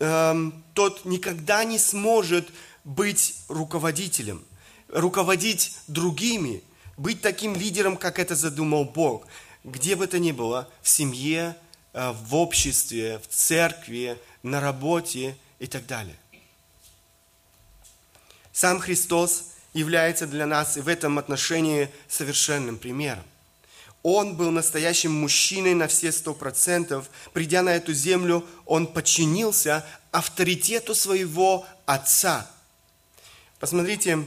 Эм, 0.00 0.64
тот 0.74 1.04
никогда 1.04 1.62
не 1.64 1.78
сможет 1.78 2.48
быть 2.82 3.36
руководителем, 3.48 4.44
руководить 4.88 5.76
другими, 5.86 6.62
быть 6.96 7.20
таким 7.20 7.54
лидером, 7.54 7.96
как 7.96 8.18
это 8.18 8.34
задумал 8.34 8.84
Бог. 8.84 9.26
Где 9.62 9.94
бы 9.94 10.06
то 10.06 10.18
ни 10.18 10.32
было, 10.32 10.68
в 10.82 10.88
семье, 10.88 11.56
э, 11.92 12.12
в 12.12 12.34
обществе, 12.34 13.20
в 13.20 13.28
церкви, 13.28 14.18
на 14.42 14.60
работе 14.60 15.36
и 15.58 15.66
так 15.66 15.86
далее. 15.86 16.16
Сам 18.52 18.80
Христос 18.80 19.53
является 19.74 20.26
для 20.26 20.46
нас 20.46 20.76
в 20.76 20.88
этом 20.88 21.18
отношении 21.18 21.90
совершенным 22.08 22.78
примером. 22.78 23.24
Он 24.02 24.36
был 24.36 24.50
настоящим 24.50 25.12
мужчиной 25.12 25.74
на 25.74 25.88
все 25.88 26.12
сто 26.12 26.34
процентов. 26.34 27.08
Придя 27.32 27.62
на 27.62 27.70
эту 27.70 27.92
землю, 27.92 28.46
он 28.66 28.86
подчинился 28.86 29.84
авторитету 30.10 30.94
своего 30.94 31.66
отца. 31.86 32.50
Посмотрите, 33.58 34.22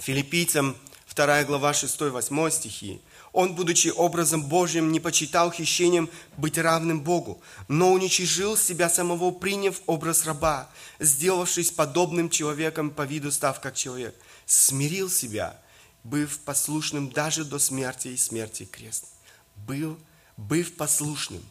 филиппийцам 0.00 0.76
2 1.14 1.44
глава 1.44 1.70
6-8 1.70 2.50
стихи. 2.50 3.00
Он, 3.32 3.54
будучи 3.54 3.88
образом 3.88 4.42
Божьим, 4.42 4.92
не 4.92 5.00
почитал 5.00 5.50
хищением 5.50 6.08
быть 6.36 6.58
равным 6.58 7.00
Богу, 7.00 7.40
но 7.66 7.92
уничижил 7.92 8.56
себя 8.56 8.88
самого, 8.88 9.32
приняв 9.32 9.80
образ 9.86 10.24
раба, 10.24 10.68
сделавшись 11.00 11.72
подобным 11.72 12.30
человеком 12.30 12.90
по 12.90 13.02
виду, 13.02 13.32
став 13.32 13.60
как 13.60 13.74
человек. 13.74 14.14
Смирил 14.46 15.10
себя– 15.10 15.60
быв 16.04 16.38
послушным 16.40 17.10
даже 17.10 17.44
до 17.44 17.58
смерти 17.58 18.08
и 18.08 18.16
смерти 18.16 18.66
крест. 18.66 19.06
Был, 19.56 19.98
быв 20.36 20.76
послушным. 20.76 21.42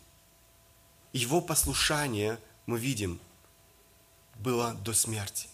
Его 1.11 1.41
послушание, 1.41 2.39
мы 2.65 2.79
видим, 2.79 3.19
было 4.35 4.73
до 4.75 4.93
смерти. 4.93 5.49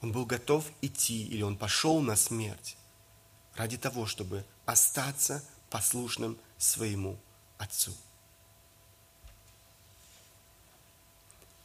Он 0.00 0.12
был 0.12 0.24
готов 0.24 0.64
идти, 0.80 1.26
или 1.26 1.42
он 1.42 1.56
пошел 1.56 2.00
на 2.00 2.16
смерть 2.16 2.76
ради 3.54 3.76
того, 3.76 4.06
чтобы 4.06 4.44
остаться 4.64 5.44
послушным 5.70 6.38
своему 6.58 7.18
Отцу. 7.58 7.92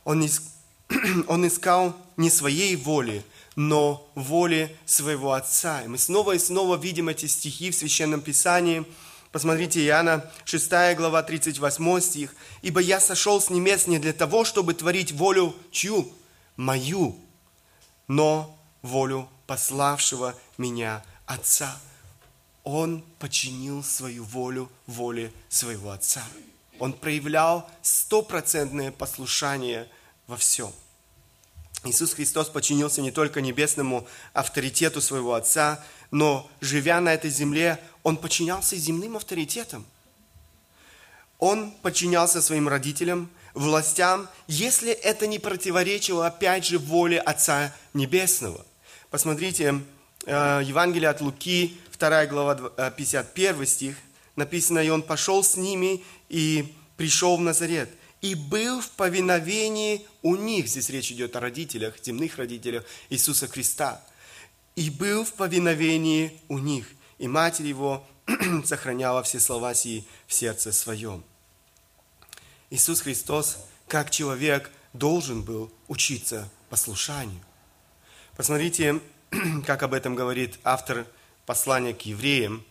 Он, 0.04 0.26
искал 0.26 1.96
не 2.18 2.30
своей 2.30 2.76
воли, 2.76 3.26
но 3.62 4.10
воле 4.16 4.76
своего 4.86 5.34
Отца. 5.34 5.84
И 5.84 5.88
мы 5.88 6.00
снова 6.00 6.34
и 6.34 6.40
снова 6.40 6.78
видим 6.78 7.10
эти 7.10 7.28
стихи 7.28 7.70
в 7.70 7.76
Священном 7.76 8.22
Писании. 8.22 8.86
Посмотрите, 9.32 9.86
Иоанна 9.86 10.30
6 10.46 10.96
глава 10.98 11.22
38 11.22 12.00
стих. 12.02 12.36
«Ибо 12.64 12.82
я 12.82 13.00
сошел 13.00 13.40
с 13.40 13.52
небес 13.52 13.86
не 13.86 14.00
для 14.00 14.14
того, 14.14 14.46
чтобы 14.46 14.74
творить 14.74 15.12
волю 15.12 15.56
чью? 15.72 16.12
Мою, 16.58 17.16
но 18.08 18.58
волю 18.82 19.30
пославшего 19.46 20.36
меня 20.58 21.04
Отца». 21.28 21.78
Он 22.64 23.04
подчинил 23.20 23.84
свою 23.84 24.24
волю 24.24 24.72
воле 24.88 25.32
своего 25.50 25.92
Отца. 25.92 26.24
Он 26.80 26.94
проявлял 26.94 27.70
стопроцентное 27.84 28.92
послушание 28.92 29.88
во 30.26 30.36
всем. 30.36 30.72
Иисус 31.84 32.14
Христос 32.14 32.50
подчинился 32.50 33.02
не 33.02 33.12
только 33.12 33.42
небесному 33.42 34.08
авторитету 34.34 35.02
своего 35.02 35.34
Отца, 35.34 35.84
но, 36.12 36.50
живя 36.60 37.02
на 37.02 37.14
этой 37.14 37.32
земле, 37.32 37.80
Он 38.04 38.18
подчинялся 38.18 38.76
земным 38.76 39.18
авторитетам. 39.18 39.86
Он 41.40 41.72
подчинялся 41.82 42.42
своим 42.42 42.68
родителям, 42.68 43.30
властям, 43.56 44.30
если 44.48 44.92
это 44.92 45.26
не 45.26 45.40
противоречило, 45.40 46.28
опять 46.28 46.66
же, 46.66 46.78
воле 46.78 47.20
Отца 47.20 47.74
Небесного. 47.94 48.64
Посмотрите, 49.10 49.82
э, 50.26 50.62
Евангелие 50.64 51.10
от 51.10 51.20
Луки, 51.20 51.80
2 51.98 52.28
глава, 52.28 52.92
51 52.92 53.66
стих, 53.66 53.98
написано, 54.36 54.80
«И 54.80 54.90
он 54.90 55.02
пошел 55.02 55.44
с 55.44 55.56
ними 55.56 56.04
и 56.30 56.76
пришел 56.96 57.38
в 57.38 57.42
Назарет, 57.42 57.90
и 58.22 58.36
был 58.36 58.82
в 58.82 58.90
повиновении 58.92 60.06
у 60.22 60.36
них». 60.36 60.68
Здесь 60.68 60.90
речь 60.90 61.12
идет 61.12 61.36
о 61.36 61.40
родителях, 61.40 61.96
земных 62.04 62.38
родителях 62.38 62.84
Иисуса 63.10 63.48
Христа. 63.48 64.02
«И 64.76 64.90
был 64.90 65.26
в 65.26 65.34
повиновении 65.34 66.40
у 66.48 66.58
них, 66.58 66.88
и 67.18 67.28
матерь 67.28 67.68
его 67.68 68.08
сохраняла 68.66 69.24
все 69.24 69.40
слова 69.40 69.74
сии 69.74 70.06
в 70.28 70.34
сердце 70.34 70.72
своем». 70.72 71.24
Иисус 72.70 73.02
Христос, 73.02 73.58
как 73.88 74.12
человек, 74.12 74.72
должен 74.94 75.44
был 75.44 75.72
учиться 75.88 76.50
послушанию. 76.70 77.42
Посмотрите, 78.38 79.02
как 79.66 79.84
об 79.84 79.94
этом 79.94 80.16
говорит 80.16 80.58
автор 80.64 81.06
послания 81.46 81.94
к 81.94 82.02
евреям. 82.04 82.66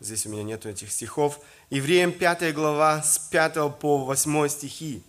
Здесь 0.00 0.26
у 0.26 0.30
меня 0.30 0.42
нету 0.42 0.68
этих 0.68 0.90
стихов. 0.90 1.40
Евреям 1.70 2.12
5 2.12 2.54
глава 2.54 3.02
с 3.02 3.18
5 3.18 3.78
по 3.78 3.98
8 4.04 4.48
стихи. 4.48 5.02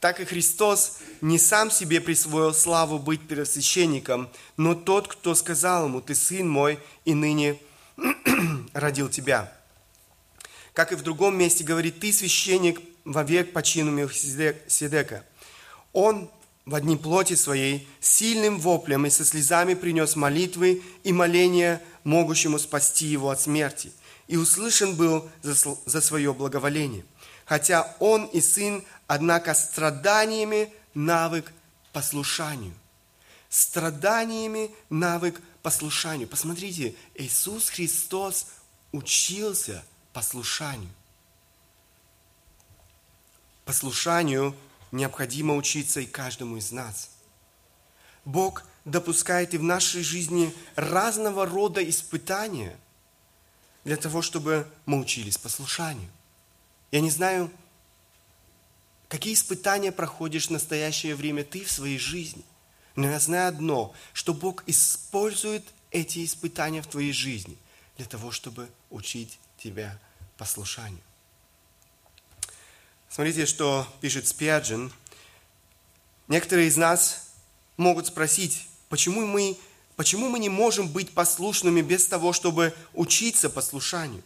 Так 0.00 0.18
и 0.18 0.24
Христос 0.24 0.98
не 1.20 1.38
сам 1.38 1.70
себе 1.70 2.00
присвоил 2.00 2.52
славу 2.52 2.98
быть 2.98 3.28
первосвященником, 3.28 4.28
но 4.56 4.74
тот, 4.74 5.08
кто 5.08 5.34
сказал 5.34 5.86
ему, 5.86 6.00
ты 6.00 6.14
сын 6.14 6.48
мой, 6.48 6.78
и 7.04 7.14
ныне 7.14 7.58
родил 8.72 9.08
тебя. 9.08 9.52
Как 10.72 10.92
и 10.92 10.96
в 10.96 11.02
другом 11.02 11.38
месте 11.38 11.64
говорит, 11.64 12.00
ты 12.00 12.12
священник 12.12 12.80
вовек 13.04 13.52
по 13.52 13.62
чину 13.62 13.90
Мелхиседека. 13.90 15.24
Он 15.92 16.30
в 16.64 16.74
одни 16.74 16.96
плоти 16.96 17.34
своей 17.34 17.88
сильным 18.00 18.58
воплем 18.58 19.06
и 19.06 19.10
со 19.10 19.24
слезами 19.24 19.74
принес 19.74 20.16
молитвы 20.16 20.82
и 21.04 21.12
моления, 21.12 21.82
могущему 22.04 22.58
спасти 22.58 23.06
его 23.06 23.30
от 23.30 23.40
смерти. 23.40 23.92
И 24.30 24.36
услышан 24.36 24.94
был 24.94 25.28
за, 25.42 25.76
за 25.86 26.00
свое 26.00 26.32
благоволение. 26.32 27.04
Хотя 27.46 27.96
он 27.98 28.26
и 28.26 28.40
сын, 28.40 28.84
однако 29.08 29.54
страданиями 29.54 30.72
навык 30.94 31.52
послушанию. 31.92 32.72
Страданиями 33.48 34.70
навык 34.88 35.40
послушанию. 35.62 36.28
Посмотрите, 36.28 36.94
Иисус 37.16 37.70
Христос 37.70 38.46
учился 38.92 39.84
послушанию. 40.12 40.92
Послушанию 43.64 44.54
необходимо 44.92 45.56
учиться 45.56 45.98
и 45.98 46.06
каждому 46.06 46.56
из 46.56 46.70
нас. 46.70 47.10
Бог 48.24 48.62
допускает 48.84 49.54
и 49.54 49.58
в 49.58 49.64
нашей 49.64 50.04
жизни 50.04 50.54
разного 50.76 51.46
рода 51.46 51.82
испытания 51.82 52.78
для 53.84 53.96
того, 53.96 54.22
чтобы 54.22 54.66
мы 54.86 54.98
учились 54.98 55.38
послушанию. 55.38 56.10
Я 56.90 57.00
не 57.00 57.10
знаю, 57.10 57.50
какие 59.08 59.34
испытания 59.34 59.92
проходишь 59.92 60.48
в 60.48 60.50
настоящее 60.50 61.14
время 61.14 61.44
ты 61.44 61.64
в 61.64 61.70
своей 61.70 61.98
жизни. 61.98 62.44
Но 62.96 63.08
я 63.08 63.20
знаю 63.20 63.48
одно, 63.48 63.94
что 64.12 64.34
Бог 64.34 64.62
использует 64.66 65.64
эти 65.90 66.24
испытания 66.24 66.82
в 66.82 66.86
твоей 66.86 67.12
жизни 67.12 67.56
для 67.96 68.06
того, 68.06 68.30
чтобы 68.30 68.68
учить 68.90 69.38
тебя 69.58 69.98
послушанию. 70.36 71.00
Смотрите, 73.08 73.46
что 73.46 73.86
пишет 74.00 74.28
Спиаджин. 74.28 74.92
Некоторые 76.28 76.68
из 76.68 76.76
нас 76.76 77.32
могут 77.76 78.06
спросить, 78.06 78.68
почему 78.88 79.26
мы, 79.26 79.58
почему 80.00 80.30
мы 80.30 80.38
не 80.38 80.48
можем 80.48 80.88
быть 80.88 81.10
послушными 81.10 81.82
без 81.82 82.06
того, 82.06 82.32
чтобы 82.32 82.74
учиться 82.94 83.50
послушанию? 83.50 84.22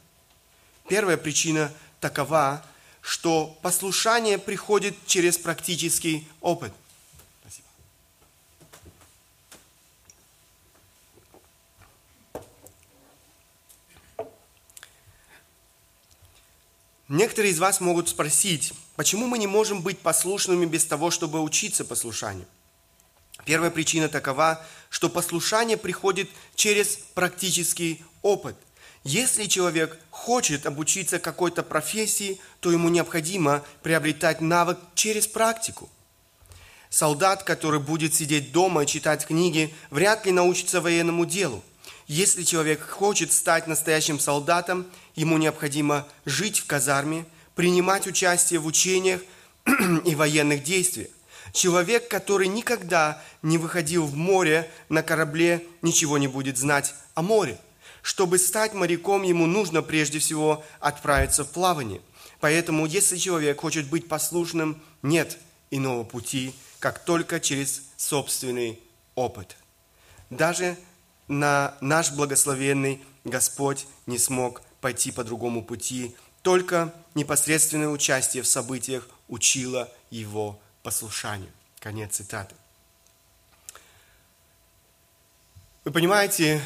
Первая 0.88 1.16
причина 1.16 1.68
такова, 1.98 2.64
что 3.00 3.58
послушание 3.60 4.38
приходит 4.38 4.94
через 5.04 5.36
практический 5.36 6.28
опыт. 6.40 6.72
Некоторые 17.08 17.50
из 17.50 17.58
вас 17.58 17.80
могут 17.80 18.08
спросить, 18.08 18.74
почему 18.94 19.26
мы 19.26 19.38
не 19.38 19.48
можем 19.48 19.82
быть 19.82 19.98
послушными 19.98 20.66
без 20.66 20.84
того, 20.84 21.10
чтобы 21.10 21.40
учиться 21.40 21.84
послушанию? 21.84 22.46
Первая 23.44 23.70
причина 23.70 24.08
такова, 24.08 24.64
что 24.90 25.08
послушание 25.08 25.76
приходит 25.76 26.28
через 26.54 26.98
практический 27.14 28.02
опыт. 28.22 28.56
Если 29.02 29.44
человек 29.44 29.98
хочет 30.10 30.66
обучиться 30.66 31.18
какой-то 31.18 31.62
профессии, 31.62 32.40
то 32.60 32.70
ему 32.70 32.88
необходимо 32.88 33.62
приобретать 33.82 34.40
навык 34.40 34.78
через 34.94 35.26
практику. 35.26 35.90
Солдат, 36.88 37.42
который 37.42 37.80
будет 37.80 38.14
сидеть 38.14 38.52
дома 38.52 38.84
и 38.84 38.86
читать 38.86 39.26
книги, 39.26 39.74
вряд 39.90 40.24
ли 40.26 40.32
научится 40.32 40.80
военному 40.80 41.26
делу– 41.26 41.62
если 42.06 42.42
человек 42.42 42.86
хочет 42.86 43.32
стать 43.32 43.66
настоящим 43.66 44.20
солдатом, 44.20 44.86
ему 45.14 45.38
необходимо 45.38 46.06
жить 46.26 46.58
в 46.58 46.66
казарме, 46.66 47.24
принимать 47.54 48.06
участие 48.06 48.60
в 48.60 48.66
учениях 48.66 49.22
и 50.04 50.14
военных 50.14 50.62
действиях. 50.62 51.08
Человек, 51.54 52.08
который 52.08 52.48
никогда 52.48 53.22
не 53.42 53.58
выходил 53.58 54.06
в 54.06 54.16
море 54.16 54.68
на 54.88 55.04
корабле, 55.04 55.64
ничего 55.82 56.18
не 56.18 56.26
будет 56.26 56.58
знать 56.58 56.96
о 57.14 57.22
море. 57.22 57.56
Чтобы 58.02 58.38
стать 58.38 58.74
моряком, 58.74 59.22
ему 59.22 59.46
нужно 59.46 59.80
прежде 59.80 60.18
всего 60.18 60.64
отправиться 60.80 61.44
в 61.44 61.50
плавание. 61.52 62.02
Поэтому, 62.40 62.86
если 62.86 63.16
человек 63.18 63.60
хочет 63.60 63.88
быть 63.88 64.08
послушным, 64.08 64.82
нет 65.02 65.38
иного 65.70 66.02
пути, 66.02 66.52
как 66.80 67.04
только 67.04 67.38
через 67.38 67.82
собственный 67.96 68.80
опыт. 69.14 69.56
Даже 70.30 70.76
на 71.28 71.76
наш 71.80 72.10
благословенный 72.10 73.00
Господь 73.22 73.86
не 74.06 74.18
смог 74.18 74.60
пойти 74.80 75.12
по 75.12 75.22
другому 75.22 75.64
пути, 75.64 76.16
только 76.42 76.92
непосредственное 77.14 77.90
участие 77.90 78.42
в 78.42 78.48
событиях 78.48 79.08
учило 79.28 79.88
его 80.10 80.60
послушанию. 80.84 81.50
Конец 81.80 82.14
цитаты. 82.14 82.54
Вы 85.84 85.90
понимаете, 85.90 86.64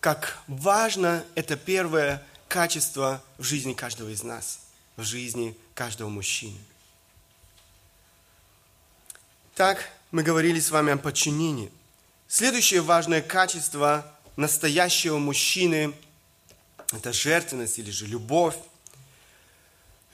как 0.00 0.42
важно 0.48 1.24
это 1.36 1.56
первое 1.56 2.20
качество 2.48 3.22
в 3.38 3.44
жизни 3.44 3.72
каждого 3.72 4.08
из 4.08 4.24
нас, 4.24 4.58
в 4.96 5.04
жизни 5.04 5.56
каждого 5.74 6.08
мужчины. 6.08 6.58
Так, 9.54 9.88
мы 10.10 10.24
говорили 10.24 10.58
с 10.58 10.72
вами 10.72 10.92
о 10.92 10.96
подчинении– 10.96 11.70
Следующее 12.32 12.80
важное 12.80 13.20
качество 13.20 14.10
настоящего 14.36 15.18
мужчины– 15.18 15.92
это 16.94 17.12
жертвенность 17.12 17.78
или 17.78 17.90
же 17.90 18.06
любовь. 18.06 18.56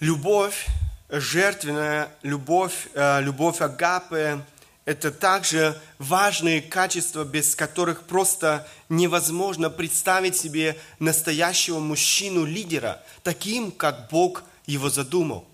Любовь, 0.01 0.67
жертвенная 1.09 2.11
любовь, 2.23 2.89
э, 2.95 3.21
любовь 3.23 3.61
агапы– 3.61 4.45
это 4.85 5.11
также 5.11 5.79
важные 5.99 6.63
качества, 6.63 7.25
без 7.25 7.55
которых 7.55 8.05
просто 8.05 8.67
невозможно 8.89 9.69
представить 9.69 10.37
себе 10.37 10.79
настоящего 10.99 11.79
мужчину-лидера, 11.79 13.03
таким, 13.23 13.71
как 13.71 14.09
Бог 14.11 14.45
его 14.67 14.89
задумал. 14.89 15.47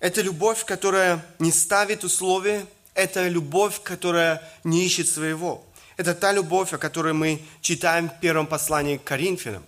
Это 0.00 0.20
любовь, 0.20 0.64
которая 0.64 1.24
не 1.38 1.52
ставит 1.52 2.02
условия, 2.02 2.66
это 2.94 3.28
любовь, 3.28 3.80
которая 3.82 4.42
не 4.64 4.84
ищет 4.84 5.08
своего. 5.08 5.64
Это 5.96 6.14
та 6.14 6.32
любовь, 6.32 6.72
о 6.72 6.78
которой 6.78 7.12
мы 7.12 7.40
читаем 7.60 8.08
в 8.10 8.18
первом 8.18 8.46
послании 8.46 8.96
к 8.96 9.04
Коринфянам. 9.04 9.64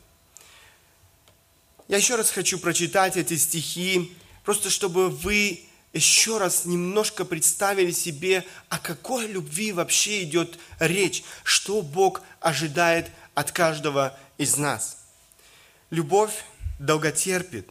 Я 1.87 1.99
еще 1.99 2.17
раз 2.17 2.31
хочу 2.31 2.59
прочитать 2.59 3.17
эти 3.17 3.37
стихи, 3.37 4.13
просто 4.47 4.71
чтобы 4.71 5.11
вы 5.11 5.61
еще 5.93 6.39
раз 6.39 6.65
немножко 6.65 7.27
представили 7.27 7.91
себе, 7.91 8.47
о 8.71 8.79
какой 8.79 9.27
любви 9.27 9.73
вообще 9.73 10.23
идет 10.23 10.59
речь, 10.79 11.23
что 11.45 11.83
Бог 11.83 12.23
ожидает 12.41 13.11
от 13.35 13.53
каждого 13.53 14.19
из 14.39 14.57
нас. 14.57 15.05
Любовь 15.91 16.45
долготерпит, 16.79 17.69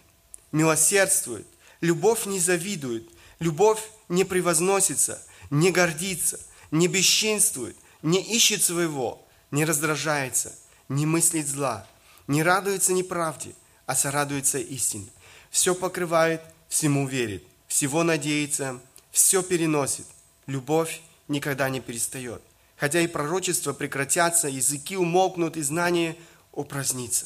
милосердствует, 0.51 1.47
любовь 1.81 2.27
не 2.27 2.39
завидует, 2.39 3.09
любовь 3.39 3.81
не 4.07 4.23
превозносится– 4.23 5.19
не 5.49 5.71
гордится, 5.71 6.39
не 6.71 6.87
бесчинствует, 6.87 7.75
не 8.01 8.21
ищет 8.21 8.63
своего, 8.63 9.25
не 9.51 9.65
раздражается, 9.65 10.53
не 10.89 11.05
мыслит 11.05 11.47
зла, 11.47 11.87
не 12.27 12.43
радуется 12.43 12.93
неправде, 12.93 13.53
а 13.85 13.95
сорадуется 13.95 14.57
истине. 14.57 15.07
Все 15.49 15.75
покрывает, 15.75 16.41
всему 16.69 17.07
верит, 17.07 17.43
всего 17.67 18.03
надеется, 18.03 18.79
все 19.11 19.41
переносит. 19.43 20.05
Любовь 20.47 21.01
никогда 21.27 21.69
не 21.69 21.79
перестает. 21.79 22.41
Хотя 22.77 22.99
и 22.99 23.07
пророчества 23.07 23.73
прекратятся, 23.73 24.47
языки 24.47 24.97
умолкнут, 24.97 25.57
и 25.57 25.61
знание 25.61 26.17
упразднится. 26.51 27.25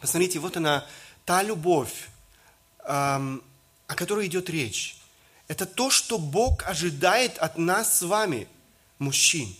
Посмотрите, 0.00 0.38
вот 0.38 0.56
она, 0.56 0.86
та 1.24 1.42
любовь, 1.42 2.08
эм, 2.84 3.42
о 3.86 3.94
которой 3.94 4.26
идет 4.26 4.48
речь. 4.48 4.96
Это 5.48 5.66
то, 5.66 5.90
что 5.90 6.16
Бог 6.18 6.62
ожидает 6.64 7.36
от 7.38 7.58
нас 7.58 7.98
с 7.98 8.02
вами, 8.02 8.46
мужчин. 8.98 9.54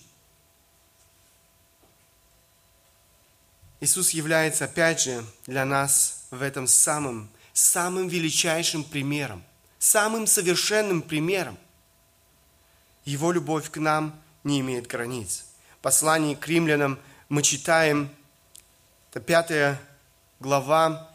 Иисус 3.80 4.10
является, 4.10 4.66
опять 4.66 5.00
же, 5.00 5.24
для 5.46 5.64
нас 5.64 6.26
в 6.30 6.42
этом 6.42 6.66
самым, 6.66 7.28
самым 7.52 8.08
величайшим 8.08 8.84
примером, 8.84 9.44
самым 9.78 10.26
совершенным 10.26 11.02
примером. 11.02 11.58
Его 13.04 13.32
любовь 13.32 13.70
к 13.70 13.76
нам 13.78 14.18
не 14.44 14.60
имеет 14.60 14.86
границ. 14.86 15.44
В 15.78 15.82
послании 15.82 16.34
к 16.34 16.46
римлянам 16.46 16.98
мы 17.28 17.42
читаем, 17.42 18.10
это 19.10 19.20
пятая 19.20 19.80
глава, 20.38 21.10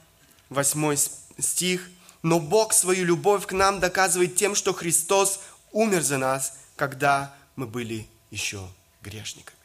восьмой 0.50 0.98
стих, 0.98 1.90
«Но 2.22 2.40
Бог 2.40 2.74
свою 2.74 3.06
любовь 3.06 3.46
к 3.46 3.52
нам 3.52 3.80
доказывает 3.80 4.36
тем, 4.36 4.56
что 4.56 4.74
Христос 4.74 5.42
умер 5.72 6.02
за 6.02 6.18
нас, 6.18 6.58
когда 6.76 7.36
мы 7.56 7.68
были 7.68 8.08
еще 8.32 8.68
грешниками». 9.04 9.56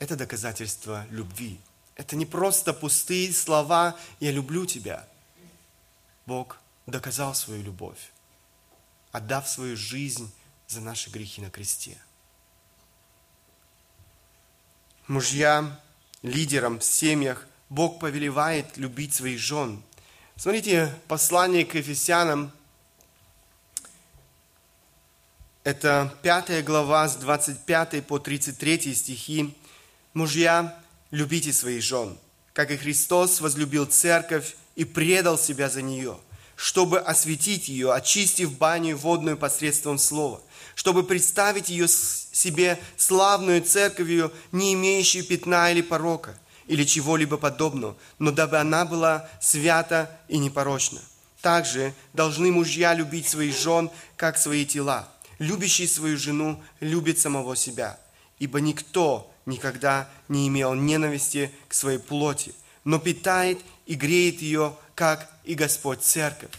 Это 0.00 0.16
доказательство 0.16 1.06
любви. 1.10 1.60
Это 1.96 2.14
не 2.14 2.26
просто 2.26 2.72
пустые 2.72 3.32
слова 3.32 3.96
«я 4.20 4.30
люблю 4.30 4.66
тебя». 4.66 5.08
Бог 6.26 6.58
доказал 6.86 7.34
свою 7.34 7.62
любовь, 7.62 8.12
отдав 9.12 9.48
свою 9.48 9.76
жизнь 9.76 10.30
за 10.68 10.80
наши 10.80 11.10
грехи 11.10 11.40
на 11.40 11.50
кресте. 11.50 11.96
Мужья, 15.06 15.80
лидерам 16.22 16.80
в 16.80 16.84
семьях 16.84 17.46
Бог 17.68 17.98
повелевает 17.98 18.76
любить 18.76 19.14
своих 19.14 19.38
жен. 19.38 19.82
Смотрите, 20.36 20.94
послание 21.08 21.64
к 21.64 21.74
Ефесянам, 21.76 22.52
это 25.64 26.16
пятая 26.22 26.62
глава 26.62 27.08
с 27.08 27.16
25 27.16 28.06
по 28.06 28.18
33 28.18 28.94
стихи. 28.94 29.56
Мужья, 30.14 30.78
любите 31.16 31.52
своих 31.52 31.82
жен, 31.82 32.18
как 32.52 32.70
и 32.70 32.76
Христос 32.76 33.40
возлюбил 33.40 33.86
церковь 33.86 34.54
и 34.76 34.84
предал 34.84 35.38
себя 35.38 35.70
за 35.70 35.80
нее, 35.80 36.18
чтобы 36.56 37.00
осветить 37.00 37.68
ее, 37.68 37.94
очистив 37.94 38.56
баню 38.58 38.96
водную 38.98 39.38
посредством 39.38 39.98
слова, 39.98 40.42
чтобы 40.74 41.04
представить 41.04 41.70
ее 41.70 41.88
себе 41.88 42.78
славную 42.98 43.62
церковью, 43.62 44.30
не 44.52 44.74
имеющей 44.74 45.22
пятна 45.22 45.72
или 45.72 45.80
порока, 45.80 46.38
или 46.66 46.84
чего-либо 46.84 47.38
подобного, 47.38 47.96
но 48.18 48.30
дабы 48.30 48.58
она 48.58 48.84
была 48.84 49.26
свята 49.40 50.10
и 50.28 50.36
непорочна. 50.36 51.00
Также 51.40 51.94
должны 52.12 52.52
мужья 52.52 52.92
любить 52.92 53.26
своих 53.26 53.56
жен, 53.56 53.90
как 54.16 54.36
свои 54.36 54.66
тела. 54.66 55.08
Любящий 55.38 55.86
свою 55.86 56.18
жену 56.18 56.62
любит 56.80 57.18
самого 57.18 57.56
себя, 57.56 57.98
ибо 58.38 58.60
никто 58.60 59.32
никогда 59.46 60.08
не 60.28 60.48
имел 60.48 60.74
ненависти 60.74 61.50
к 61.68 61.74
своей 61.74 61.98
плоти, 61.98 62.54
но 62.84 62.98
питает 62.98 63.58
и 63.86 63.94
греет 63.94 64.42
ее, 64.42 64.76
как 64.94 65.30
и 65.44 65.54
Господь 65.54 66.02
Церковь. 66.02 66.50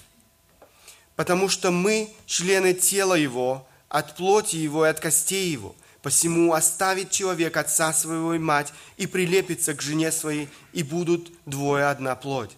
Потому 1.16 1.50
что 1.50 1.72
мы 1.72 2.10
члены 2.26 2.74
тела 2.74 3.14
Его, 3.14 3.68
от 3.90 4.16
плоти 4.16 4.56
Его 4.56 4.86
и 4.86 4.90
от 4.90 5.00
костей 5.00 5.50
Его. 5.52 5.76
Посему 6.02 6.54
оставит 6.54 7.12
человек 7.12 7.58
отца 7.58 7.92
своего 7.92 8.34
и 8.34 8.40
мать 8.40 8.72
и 8.98 9.08
прилепится 9.08 9.74
к 9.74 9.82
жене 9.82 10.12
своей, 10.12 10.48
и 10.72 10.84
будут 10.84 11.32
двое 11.46 11.86
одна 11.86 12.16
плоть. 12.16 12.56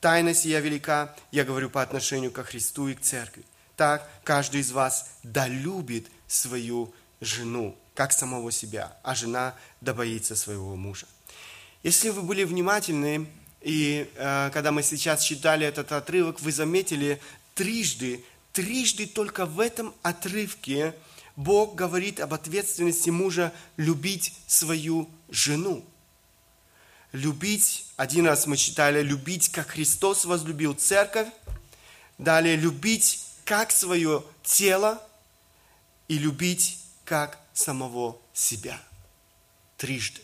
Тайна 0.00 0.32
сия 0.32 0.60
велика, 0.60 1.14
я 1.30 1.44
говорю 1.44 1.68
по 1.68 1.82
отношению 1.82 2.32
ко 2.32 2.42
Христу 2.42 2.88
и 2.88 2.94
к 2.94 3.02
церкви. 3.02 3.44
Так 3.76 4.10
каждый 4.24 4.62
из 4.62 4.72
вас 4.72 5.10
долюбит 5.22 6.08
свою 6.26 6.92
жену, 7.20 7.76
как 8.00 8.12
самого 8.12 8.50
себя, 8.50 8.96
а 9.02 9.14
жена 9.14 9.54
да 9.82 9.92
боится 9.92 10.34
своего 10.34 10.74
мужа. 10.74 11.06
Если 11.82 12.08
вы 12.08 12.22
были 12.22 12.44
внимательны, 12.44 13.26
и 13.60 14.10
э, 14.14 14.50
когда 14.54 14.72
мы 14.72 14.82
сейчас 14.82 15.22
читали 15.22 15.66
этот 15.66 15.92
отрывок, 15.92 16.40
вы 16.40 16.50
заметили 16.50 17.20
трижды 17.54 18.24
Трижды 18.54 19.06
только 19.06 19.44
в 19.44 19.60
этом 19.60 19.94
отрывке 20.00 20.94
Бог 21.36 21.74
говорит 21.74 22.20
об 22.20 22.32
ответственности 22.32 23.10
мужа 23.10 23.52
любить 23.76 24.32
свою 24.46 25.06
жену. 25.28 25.84
Любить, 27.12 27.84
один 27.96 28.26
раз 28.26 28.46
мы 28.46 28.56
читали, 28.56 29.02
любить, 29.02 29.50
как 29.50 29.68
Христос 29.68 30.24
возлюбил 30.24 30.72
церковь. 30.72 31.28
Далее, 32.16 32.56
любить, 32.56 33.26
как 33.44 33.70
свое 33.70 34.24
тело. 34.42 35.06
И 36.08 36.16
любить, 36.16 36.78
как 37.10 37.40
самого 37.52 38.20
себя. 38.32 38.80
Трижды. 39.76 40.20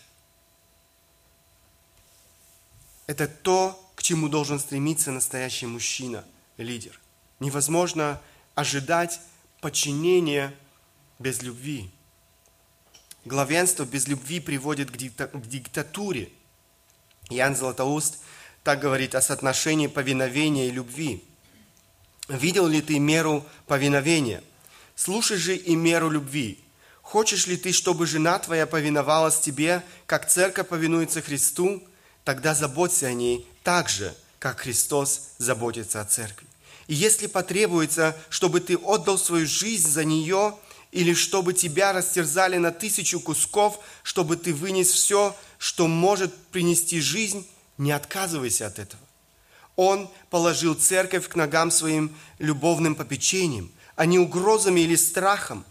Это 3.08 3.26
то, 3.26 3.92
к 3.96 4.04
чему 4.04 4.28
должен 4.28 4.60
стремиться 4.60 5.10
настоящий 5.10 5.66
мужчина, 5.66 6.24
лидер. 6.58 7.00
Невозможно 7.40 8.22
ожидать 8.54 9.18
подчинения 9.60 10.54
без 11.18 11.42
любви. 11.42 11.90
Главенство 13.24 13.84
без 13.84 14.06
любви 14.06 14.38
приводит 14.38 14.92
к, 14.92 14.96
диктатуре. 14.96 16.30
Ян 17.30 17.56
Златоуст 17.56 18.18
так 18.62 18.78
говорит 18.78 19.16
о 19.16 19.22
соотношении 19.22 19.88
повиновения 19.88 20.68
и 20.68 20.70
любви. 20.70 21.24
Видел 22.28 22.68
ли 22.68 22.80
ты 22.80 23.00
меру 23.00 23.44
повиновения? 23.66 24.40
Слушай 24.94 25.38
же 25.38 25.56
и 25.56 25.74
меру 25.74 26.10
любви. 26.10 26.62
Хочешь 27.06 27.46
ли 27.46 27.56
ты, 27.56 27.70
чтобы 27.70 28.04
жена 28.04 28.36
твоя 28.40 28.66
повиновалась 28.66 29.38
тебе, 29.38 29.84
как 30.06 30.28
церковь 30.28 30.66
повинуется 30.66 31.22
Христу? 31.22 31.80
Тогда 32.24 32.52
заботься 32.52 33.06
о 33.06 33.12
ней 33.12 33.46
так 33.62 33.88
же, 33.88 34.12
как 34.40 34.58
Христос 34.58 35.28
заботится 35.38 36.00
о 36.00 36.04
церкви. 36.04 36.48
И 36.88 36.94
если 36.94 37.28
потребуется, 37.28 38.16
чтобы 38.28 38.58
ты 38.58 38.76
отдал 38.76 39.18
свою 39.18 39.46
жизнь 39.46 39.88
за 39.88 40.04
нее, 40.04 40.58
или 40.90 41.14
чтобы 41.14 41.52
тебя 41.52 41.92
растерзали 41.92 42.56
на 42.56 42.72
тысячу 42.72 43.20
кусков, 43.20 43.78
чтобы 44.02 44.36
ты 44.36 44.52
вынес 44.52 44.90
все, 44.90 45.36
что 45.58 45.86
может 45.86 46.34
принести 46.48 47.00
жизнь, 47.00 47.46
не 47.78 47.92
отказывайся 47.92 48.66
от 48.66 48.80
этого. 48.80 49.02
Он 49.76 50.10
положил 50.28 50.74
церковь 50.74 51.28
к 51.28 51.36
ногам 51.36 51.70
своим 51.70 52.12
любовным 52.40 52.96
попечением, 52.96 53.70
а 53.94 54.06
не 54.06 54.18
угрозами 54.18 54.80
или 54.80 54.96
страхом, 54.96 55.64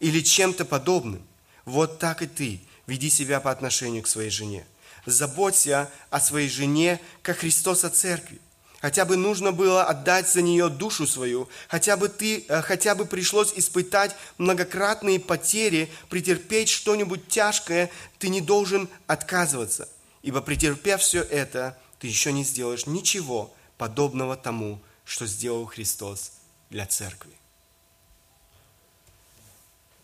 или 0.00 0.20
чем-то 0.20 0.64
подобным. 0.64 1.22
Вот 1.64 1.98
так 1.98 2.22
и 2.22 2.26
ты 2.26 2.60
веди 2.86 3.08
себя 3.08 3.40
по 3.40 3.50
отношению 3.50 4.02
к 4.02 4.08
своей 4.08 4.30
жене. 4.30 4.66
Заботься 5.06 5.90
о 6.10 6.20
своей 6.20 6.48
жене, 6.48 7.00
как 7.22 7.38
Христос 7.38 7.84
о 7.84 7.90
церкви. 7.90 8.40
Хотя 8.80 9.04
бы 9.04 9.16
нужно 9.16 9.52
было 9.52 9.84
отдать 9.84 10.28
за 10.28 10.40
нее 10.40 10.70
душу 10.70 11.06
свою, 11.06 11.48
хотя 11.68 11.98
бы, 11.98 12.08
ты, 12.08 12.46
э, 12.48 12.62
хотя 12.62 12.94
бы 12.94 13.04
пришлось 13.04 13.52
испытать 13.54 14.16
многократные 14.38 15.20
потери, 15.20 15.90
претерпеть 16.08 16.70
что-нибудь 16.70 17.28
тяжкое, 17.28 17.90
ты 18.18 18.30
не 18.30 18.40
должен 18.40 18.88
отказываться. 19.06 19.86
Ибо 20.22 20.40
претерпев 20.40 21.02
все 21.02 21.20
это, 21.20 21.78
ты 21.98 22.06
еще 22.06 22.32
не 22.32 22.42
сделаешь 22.42 22.86
ничего 22.86 23.54
подобного 23.76 24.34
тому, 24.36 24.80
что 25.04 25.26
сделал 25.26 25.66
Христос 25.66 26.32
для 26.70 26.86
церкви. 26.86 27.39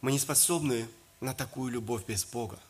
Мы 0.06 0.12
не 0.12 0.20
способны 0.20 0.88
на 1.20 1.34
такую 1.34 1.72
любовь 1.72 2.06
без 2.06 2.24
Бога. 2.24 2.60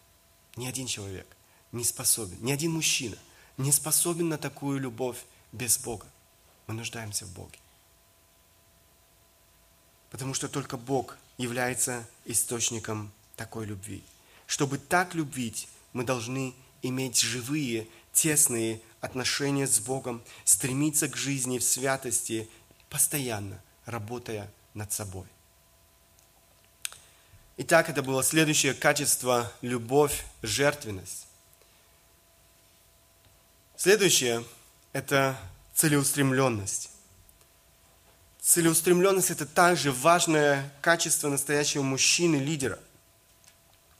Ни 0.57 0.66
один 0.66 0.87
человек 0.87 1.27
не 1.70 1.85
способен, 1.85 2.38
ни 2.40 2.51
один 2.51 2.72
мужчина 2.72 3.18
не 3.59 3.72
способен 3.72 4.31
на 4.31 4.38
такую 4.38 4.81
любовь 4.81 5.22
без 5.53 5.77
Бога. 5.77 6.07
Мы 6.66 6.72
нуждаемся 6.72 7.27
в 7.27 7.35
Боге. 7.35 7.59
Потому 10.11 10.33
что 10.33 10.49
только 10.49 10.79
Бог 10.79 11.18
является 11.37 12.09
источником 12.25 13.12
такой 13.37 13.66
любви. 13.66 14.03
Чтобы 14.46 14.79
так 14.79 15.14
любить, 15.14 15.68
мы 15.92 16.05
должны 16.05 16.55
иметь 16.81 17.18
живые, 17.18 17.87
тесные 18.14 18.81
отношения 19.03 19.66
с 19.66 19.79
Богом, 19.79 20.22
стремиться 20.46 21.07
к 21.07 21.18
жизни 21.18 21.59
в 21.59 21.64
святости, 21.64 22.49
постоянно 22.88 23.61
работая 23.85 24.51
над 24.72 24.90
собой. 24.90 25.27
Итак, 27.59 27.88
это 27.88 28.03
было 28.03 28.23
следующее 28.23 28.75
качество– 28.75 29.51
любовь, 29.62 30.25
жертвенность. 30.42 31.27
Следующее– 33.79 34.45
это 34.92 35.38
целеустремленность. 35.75 36.90
Целеустремленность– 38.42 39.31
это 39.33 39.47
также 39.47 39.90
важное 39.90 40.71
качество 40.83 41.31
настоящего 41.31 41.83
мужчины-лидера. 41.83 42.79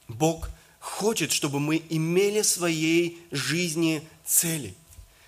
Бог 0.07 0.51
хочет, 0.79 1.33
чтобы 1.33 1.59
мы 1.59 1.83
имели 1.89 2.43
в 2.43 2.47
своей 2.47 3.27
жизни 3.31 4.07
цели. 4.27 4.75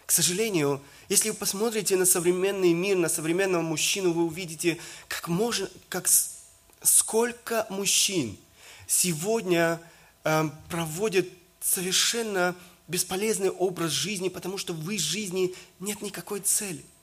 К 0.04 0.12
сожалению, 0.12 0.82
если 1.08 1.30
вы 1.30 1.34
посмотрите 1.34 1.96
на 1.96 2.04
современный 2.04 2.74
мир, 2.74 2.98
на 2.98 3.08
современного 3.08 3.62
мужчину, 3.62 4.12
вы 4.12 4.26
увидите, 4.26 4.78
как, 5.08 5.28
можно, 5.28 5.70
как 5.88 6.08
сколько 6.82 7.66
мужчин 7.70 8.36
сегодня 8.86 9.80
э, 10.24 10.44
проводят 10.68 11.26
совершенно 11.60 12.54
бесполезный 12.86 13.50
образ 13.50 13.90
жизни, 13.90 14.28
потому 14.28 14.58
что 14.58 14.72
в 14.72 14.90
их 14.90 15.00
жизни 15.00 15.54
нет 15.80 16.02
никакой 16.02 16.40
цели– 16.40 16.84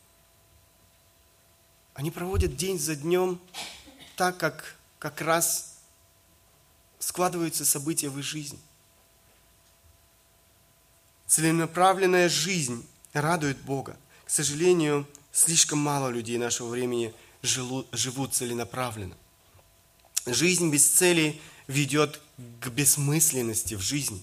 они 1.96 2.12
проводят 2.12 2.58
день 2.58 2.78
за 2.78 2.96
днем 2.96 3.40
так, 4.18 4.38
как 4.38 4.76
как 5.00 5.22
раз 5.22 5.78
складываются 7.00 7.64
события 7.64 8.10
в 8.10 8.20
их 8.20 8.26
жизни. 8.26 8.60
Целенаправленная 11.26 12.28
жизнь 12.28 12.86
радует 13.14 13.58
Бога. 13.62 13.98
К 14.26 14.30
сожалению, 14.30 15.08
слишком 15.32 15.80
мало 15.80 16.10
людей 16.10 16.38
нашего 16.38 16.68
времени 16.68 17.14
живут 17.42 18.34
целенаправленно. 18.34 19.16
Жизнь 20.26 20.72
без 20.72 20.86
цели 20.88 21.40
ведет 21.68 22.20
к 22.60 22.70
бессмысленности 22.70 23.76
в 23.76 23.82
жизни, 23.82 24.22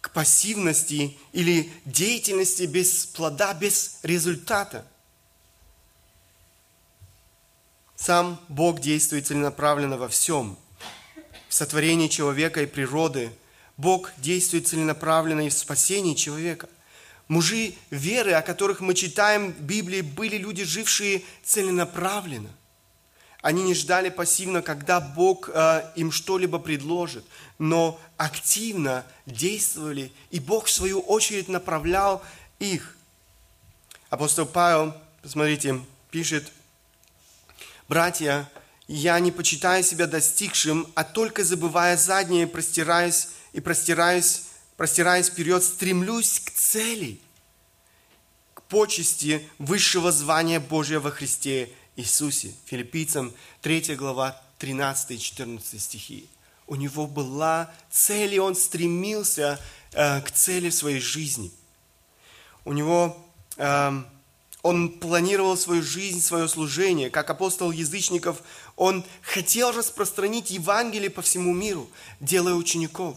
к 0.00 0.12
пассивности 0.12 1.16
или 1.32 1.70
деятельности 1.84 2.64
без 2.64 3.06
плода, 3.06 3.54
без 3.54 3.98
результата– 4.02 4.86
Сам 7.96 8.38
Бог 8.48 8.80
действует 8.80 9.26
целенаправленно 9.26 9.96
во 9.96 10.08
всем. 10.08 10.56
В 11.48 11.54
сотворении 11.54 12.08
человека 12.08 12.62
и 12.62 12.66
природы 12.66 13.32
Бог 13.78 14.12
действует 14.18 14.68
целенаправленно 14.68 15.46
и 15.46 15.48
в 15.48 15.54
спасении 15.54 16.14
человека. 16.14 16.68
Мужи 17.26 17.74
веры, 17.90 18.32
о 18.32 18.42
которых 18.42 18.80
мы 18.80 18.94
читаем 18.94 19.52
в 19.52 19.60
Библии, 19.62 20.02
были 20.02 20.36
люди, 20.36 20.62
жившие 20.62 21.22
целенаправленно. 21.42 22.50
Они 23.42 23.62
не 23.62 23.74
ждали 23.74 24.08
пассивно, 24.08 24.62
когда 24.62 25.00
Бог 25.00 25.50
э, 25.52 25.90
им 25.94 26.10
что-либо 26.10 26.58
предложит, 26.58 27.24
но 27.58 28.00
активно 28.16 29.04
действовали, 29.26 30.12
и 30.30 30.40
Бог 30.40 30.66
в 30.66 30.70
свою 30.70 31.00
очередь 31.00 31.48
направлял 31.48 32.22
их. 32.58 32.96
Апостол 34.10 34.46
Павел, 34.46 34.94
посмотрите, 35.22 35.80
пишет 36.10 36.50
Братья, 37.88 38.50
я 38.88 39.18
не 39.20 39.30
почитаю 39.30 39.84
себя 39.84 40.08
достигшим, 40.08 40.88
а 40.96 41.04
только 41.04 41.44
забывая 41.44 41.96
заднее, 41.96 42.48
простираясь 42.48 43.28
и 43.52 43.60
простираясь, 43.60 44.42
простираясь 44.76 45.28
вперед, 45.28 45.62
стремлюсь 45.62 46.40
к 46.40 46.50
цели, 46.50 47.20
к 48.54 48.62
почести 48.62 49.48
высшего 49.58 50.10
звания 50.10 50.58
Божия 50.58 50.98
во 50.98 51.12
Христе 51.12 51.70
Иисусе. 51.96 52.54
Филиппийцам 52.66 53.32
3 53.62 53.96
глава 53.96 54.40
13 54.58 55.12
и 55.12 55.18
14 55.18 55.80
стихи. 55.80 56.28
У 56.66 56.74
него 56.74 57.06
была 57.06 57.72
цель, 57.90 58.34
и 58.34 58.38
он 58.38 58.54
стремился 58.54 59.60
э, 59.92 60.20
к 60.20 60.30
цели 60.30 60.70
своей 60.70 61.00
жизни. 61.00 61.50
У 62.64 62.72
него 62.72 63.16
э, 63.56 64.02
он 64.62 64.88
планировал 64.98 65.56
свою 65.56 65.82
жизнь, 65.82 66.20
свое 66.20 66.48
служение. 66.48 67.08
Как 67.08 67.30
апостол 67.30 67.70
язычников, 67.70 68.42
он 68.74 69.04
хотел 69.22 69.70
распространить 69.70 70.50
Евангелие 70.50 71.08
по 71.08 71.22
всему 71.22 71.54
миру, 71.54 71.88
делая 72.18 72.54
учеников. 72.54 73.16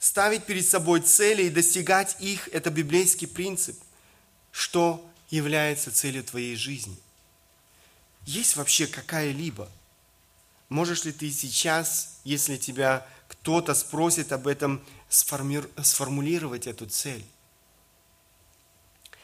Ставить 0.00 0.44
перед 0.44 0.66
собой 0.66 1.00
цели 1.00 1.42
и 1.42 1.50
достигать 1.50 2.16
их– 2.20 2.48
это 2.52 2.70
библейский 2.70 3.28
принцип. 3.28 3.76
Что 4.50 5.06
является 5.28 5.92
целью 5.92 6.24
твоей 6.24 6.56
жизни? 6.56 6.96
Есть 8.26 8.56
вообще 8.56 8.88
какая-либо? 8.88 9.70
Можешь 10.68 11.04
ли 11.04 11.12
ты 11.12 11.30
сейчас, 11.30 12.20
если 12.24 12.56
тебя 12.56 13.06
кто-то 13.28 13.72
спросит 13.72 14.32
об 14.32 14.48
этом, 14.48 14.84
сформулировать 15.08 16.66
эту 16.66 16.86
цель? 16.86 17.24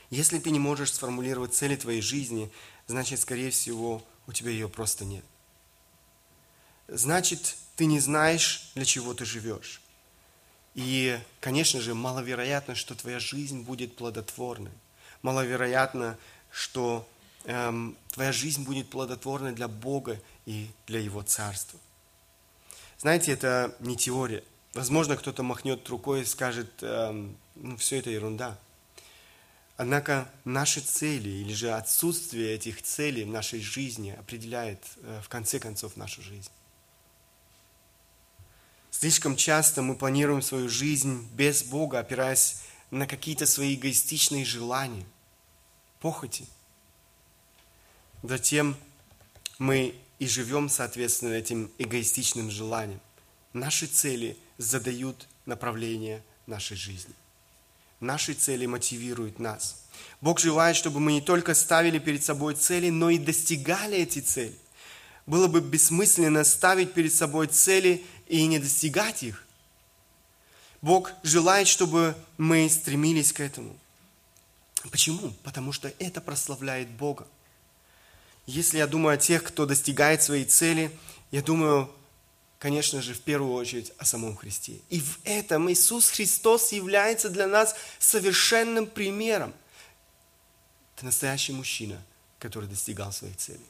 Если 0.09 0.38
ты 0.38 0.51
не 0.51 0.61
можешь 0.61 0.93
сформулировать 0.93 1.53
цели 1.53 1.75
твоей 1.75 2.01
жизни, 2.01 2.53
значит, 2.87 3.21
скорее 3.21 3.51
всего, 3.51 4.07
у 4.27 4.33
тебя 4.33 4.51
ее 4.51 4.69
просто 4.69 5.05
нет. 5.05 5.25
Значит, 6.87 7.57
ты 7.75 7.87
не 7.87 7.99
знаешь, 7.99 8.71
для 8.75 8.85
чего 8.85 9.15
ты 9.15 9.25
живешь. 9.25 9.81
И, 10.75 11.19
конечно 11.41 11.81
же, 11.81 11.95
маловероятно, 11.95 12.75
что 12.77 12.95
твоя 12.95 13.19
жизнь 13.19 13.62
будет 13.62 13.97
плодотворной. 13.97 14.73
Маловероятно, 15.23 16.19
что 16.51 17.09
твоя 17.44 18.33
жизнь 18.33 18.64
будет 18.64 18.90
плодотворной 18.90 19.52
для 19.52 19.68
Бога 19.68 20.20
и 20.46 20.70
для 20.87 21.00
Его 21.00 21.22
Царства. 21.22 21.78
Знаете, 22.98 23.33
это 23.33 23.74
не 23.81 23.96
теория. 23.96 24.44
Возможно, 24.74 25.16
кто-то 25.16 25.42
махнет 25.42 25.88
рукой 25.88 26.22
и 26.22 26.24
скажет, 26.24 26.70
эм, 26.83 27.37
ну, 27.57 27.76
все 27.76 27.98
это 27.98 28.11
ерунда. 28.11 28.59
Однако 29.76 30.31
наши 30.44 30.81
цели 30.81 31.28
или 31.28 31.52
же 31.52 31.72
отсутствие 31.72 32.55
этих 32.55 32.83
целей 32.83 33.24
в 33.24 33.28
нашей 33.28 33.61
жизни 33.61 34.11
определяет 34.11 34.78
э, 35.02 35.20
в 35.22 35.28
конце 35.28 35.59
концов 35.59 35.96
нашу 35.96 36.22
жизнь. 36.22 36.50
Слишком 38.90 39.35
часто 39.35 39.83
мы 39.83 39.96
планируем 39.96 40.42
свою 40.42 40.68
жизнь 40.68 41.28
без 41.35 41.64
Бога, 41.64 41.98
опираясь 41.98 42.59
на 42.92 43.07
какие-то 43.07 43.46
свои 43.46 43.74
эгоистичные 43.74 44.44
желания, 44.44 45.05
похоти. 45.98 46.46
Затем 48.23 48.77
мы 49.59 49.95
и 50.19 50.27
живем 50.29 50.69
соответственно 50.69 51.35
этим 51.35 51.71
эгоистичным 51.79 52.51
желаниям. 52.51 53.01
Наши 53.53 53.87
цели 53.87 54.37
задают 54.59 55.27
направление 55.47 56.23
нашей 56.47 56.77
жизни. 56.77 57.15
Наши 58.01 58.35
цели 58.35 58.67
мотивируют 58.67 59.39
нас. 59.39 59.85
Бог 60.21 60.41
желает, 60.41 60.77
чтобы 60.77 61.01
мы 61.01 61.13
не 61.13 61.21
только 61.21 61.55
ставили 61.55 61.99
перед 61.99 62.23
собой 62.23 62.55
цели, 62.55 62.91
но 62.91 63.11
и 63.11 63.19
достигали 63.19 63.99
эти 63.99 64.21
цели. 64.21 64.57
Было 65.27 65.49
бы 65.49 65.61
бессмысленно 65.61 66.45
ставить 66.45 66.95
перед 66.95 67.13
собой 67.13 67.47
цели 67.47 68.05
и 68.27 68.47
не 68.47 68.59
достигать 68.59 69.23
их. 69.23 69.45
Бог 70.81 71.13
желает, 71.23 71.69
чтобы 71.69 72.17
мы 72.39 72.69
стремились 72.69 73.33
к 73.33 73.41
этому. 73.41 73.77
Почему? 74.91 75.33
Потому 75.45 75.71
что 75.73 75.93
это 76.01 76.21
прославляет 76.21 76.89
Бога. 76.89 77.27
Если 78.46 78.78
я 78.78 78.87
думаю 78.87 79.14
о 79.14 79.18
тех, 79.18 79.42
кто 79.44 79.66
достигает 79.66 80.22
своей 80.22 80.44
цели, 80.44 80.90
я 81.31 81.42
думаю 81.42 81.90
конечно 82.62 83.02
же, 83.02 83.12
в 83.12 83.20
первую 83.20 83.55
очередь 83.55 83.92
о 83.98 84.05
самом 84.05 84.37
Христе. 84.37 84.74
И 84.88 85.00
в 85.00 85.18
этом 85.24 85.68
Иисус 85.72 86.11
Христос 86.11 86.70
является 86.70 87.28
для 87.28 87.48
нас 87.48 87.74
совершенным 87.98 88.87
примером. 88.87 89.52
Это 90.94 91.07
настоящий 91.07 91.52
мужчина, 91.52 92.00
который 92.38 92.68
достигал 92.68 93.11
своих 93.11 93.37
целей. 93.37 93.66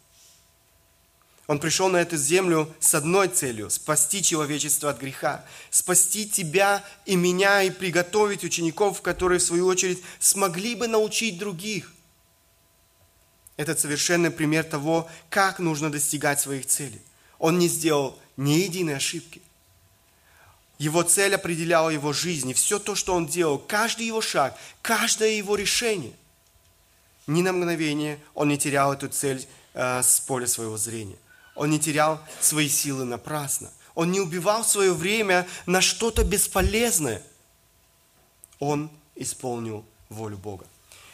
Он 1.46 1.58
пришел 1.58 1.88
на 1.88 1.96
эту 2.02 2.18
землю 2.18 2.70
с 2.80 2.94
одной 2.94 3.28
целью– 3.28 3.70
спасти 3.70 4.22
человечество 4.22 4.90
от 4.90 5.00
греха, 5.00 5.42
спасти 5.70 6.28
тебя 6.28 6.84
и 7.06 7.16
меня 7.16 7.62
и 7.62 7.70
приготовить 7.70 8.44
учеников, 8.44 9.00
которые, 9.00 9.38
в 9.38 9.42
свою 9.42 9.68
очередь, 9.68 10.02
смогли 10.20 10.74
бы 10.74 10.86
научить 10.86 11.38
других. 11.38 11.94
Это 13.62 13.76
совершенный 13.76 14.32
пример 14.32 14.64
того, 14.64 15.08
как 15.30 15.60
нужно 15.60 15.88
достигать 15.88 16.40
своих 16.40 16.66
целей. 16.66 17.00
Он 17.38 17.60
не 17.60 17.68
сделал 17.68 18.18
ни 18.36 18.54
единой 18.54 18.96
ошибки. 18.96 19.40
Его 20.78 21.04
цель 21.04 21.36
определяла 21.36 21.90
его 21.90 22.12
жизнь, 22.12 22.50
и 22.50 22.54
все 22.54 22.80
то, 22.80 22.96
что 22.96 23.14
он 23.14 23.28
делал, 23.28 23.58
каждый 23.58 24.08
его 24.08 24.20
шаг, 24.20 24.58
каждое 24.82 25.28
его 25.28 25.54
решение. 25.54 26.12
Ни 27.28 27.42
на 27.42 27.52
мгновение 27.52 28.18
он 28.34 28.48
не 28.48 28.58
терял 28.58 28.92
эту 28.92 29.08
цель 29.08 29.46
э, 29.74 30.02
с 30.02 30.18
поля 30.18 30.48
своего 30.48 30.76
зрения. 30.76 31.18
Он 31.54 31.70
не 31.70 31.78
терял 31.78 32.20
свои 32.40 32.68
силы 32.68 33.04
напрасно. 33.04 33.70
Он 33.94 34.10
не 34.10 34.18
убивал 34.18 34.64
свое 34.64 34.92
время 34.92 35.46
на 35.66 35.80
что-то 35.80 36.24
бесполезное. 36.24 37.22
Он 38.58 38.90
исполнил 39.14 39.84
волю 40.08 40.36
Бога. 40.38 40.66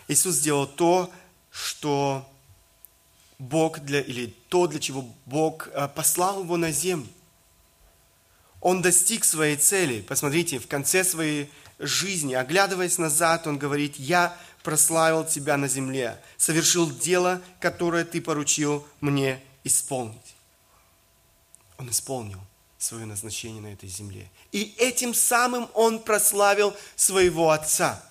Иисус 0.06 0.36
сделал 0.36 0.66
то, 0.66 1.12
что 1.50 2.26
Бог 3.38 3.80
для, 3.80 4.00
или 4.00 4.34
то, 4.48 4.66
для 4.66 4.80
чего 4.80 5.04
Бог 5.26 5.68
э, 5.68 5.88
послал 5.88 6.42
его 6.42 6.56
на 6.56 6.72
землю. 6.72 7.08
Он 8.60 8.82
достиг 8.82 9.24
своей 9.24 9.56
цели. 9.56 10.00
Посмотрите, 10.00 10.58
в 10.58 10.66
конце 10.66 11.04
своей 11.04 11.50
жизни, 11.78 12.34
оглядываясь 12.34 12.98
назад, 12.98 13.46
он 13.46 13.56
говорит, 13.56 13.96
я 13.96 14.36
прославил 14.64 15.24
тебя 15.24 15.56
на 15.56 15.68
земле, 15.68 16.20
совершил 16.36 16.90
дело, 16.90 17.40
которое 17.60 18.04
ты 18.04 18.20
поручил 18.20 18.86
мне 19.00 19.40
исполнить. 19.62 20.34
Он 21.78 21.88
исполнил 21.90 22.40
свое 22.76 23.06
назначение 23.06 23.62
на 23.62 23.72
этой 23.72 23.88
земле. 23.88 24.28
И 24.50 24.74
этим 24.78 25.14
самым 25.14 25.68
он 25.74 26.00
прославил 26.00 26.74
своего 26.96 27.50
Отца. 27.50 28.02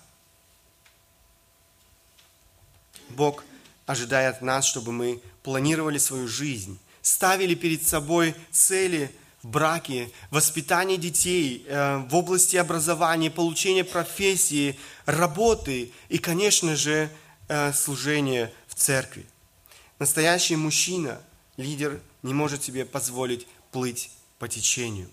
Бог 3.10 3.44
ожидает 3.88 4.36
от 4.36 4.42
нас, 4.42 4.66
чтобы 4.66 4.92
мы 4.92 5.20
планировали 5.42 5.96
свою 5.96 6.28
жизнь, 6.28 6.78
ставили 7.00 7.54
перед 7.54 7.82
собой 7.82 8.34
цели 8.50 9.10
в 9.42 9.48
браке, 9.48 10.10
воспитание 10.30 10.98
детей, 10.98 11.64
э, 11.66 11.96
в 12.10 12.14
области 12.14 12.56
образования, 12.56 13.30
получения 13.30 13.84
профессии, 13.84 14.78
работы 15.06 15.90
и, 16.10 16.18
конечно 16.18 16.76
же, 16.76 17.08
э, 17.48 17.72
служение 17.72 18.52
в 18.66 18.74
церкви. 18.74 19.24
Настоящий 19.98 20.56
мужчина, 20.56 21.18
лидер, 21.56 21.98
не 22.22 22.34
может 22.34 22.62
себе 22.62 22.84
позволить 22.84 23.46
плыть 23.72 24.10
по 24.38 24.48
течению. 24.48 25.08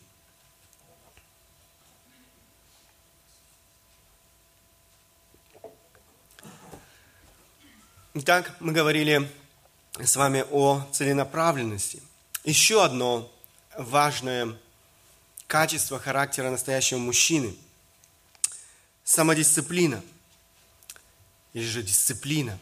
Итак, 8.17 8.55
мы 8.61 8.71
говорили 8.71 9.29
с 10.01 10.15
вами 10.15 10.45
о 10.49 10.87
целенаправленности. 10.93 12.01
Еще 12.45 12.81
одно 12.81 13.29
важное 13.77 14.57
качество 15.47 15.99
характера 15.99 16.49
настоящего 16.49 16.97
мужчины– 16.97 17.53
самодисциплина 19.03 20.01
или 21.51 21.65
же 21.65 21.83
дисциплина. 21.83 22.57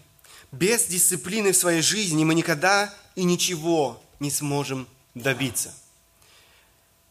Без 0.51 0.85
дисциплины 0.85 1.51
в 1.51 1.57
своей 1.57 1.83
жизни 1.83 2.23
мы 2.23 2.33
никогда 2.33 2.91
и 3.13 3.23
ничего 3.23 4.01
не 4.19 4.31
сможем 4.31 4.87
добиться. 5.13 5.71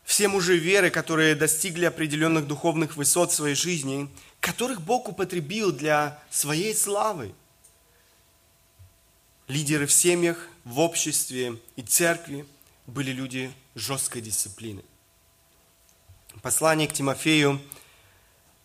Все 0.02 0.26
мужи 0.26 0.58
веры, 0.58 0.90
которые 0.90 1.36
достигли 1.36 1.84
определенных 1.84 2.48
духовных 2.48 2.96
высот 2.96 3.30
в 3.30 3.36
своей 3.36 3.54
жизни, 3.54 4.10
которых 4.40 4.80
Бог 4.80 5.08
употребил 5.08 5.70
для 5.70 6.20
своей 6.28 6.74
славы, 6.74 7.32
лидеры 9.52 9.86
в 9.86 9.92
семьях, 9.92 10.48
в 10.64 10.80
обществе 10.80 11.58
и 11.76 11.82
церкви 11.82 12.46
были 12.86 13.12
люди 13.12 13.52
жесткой 13.74 14.22
дисциплины. 14.22 14.82
Послание 16.40 16.88
к 16.88 16.94
Тимофею, 16.94 17.60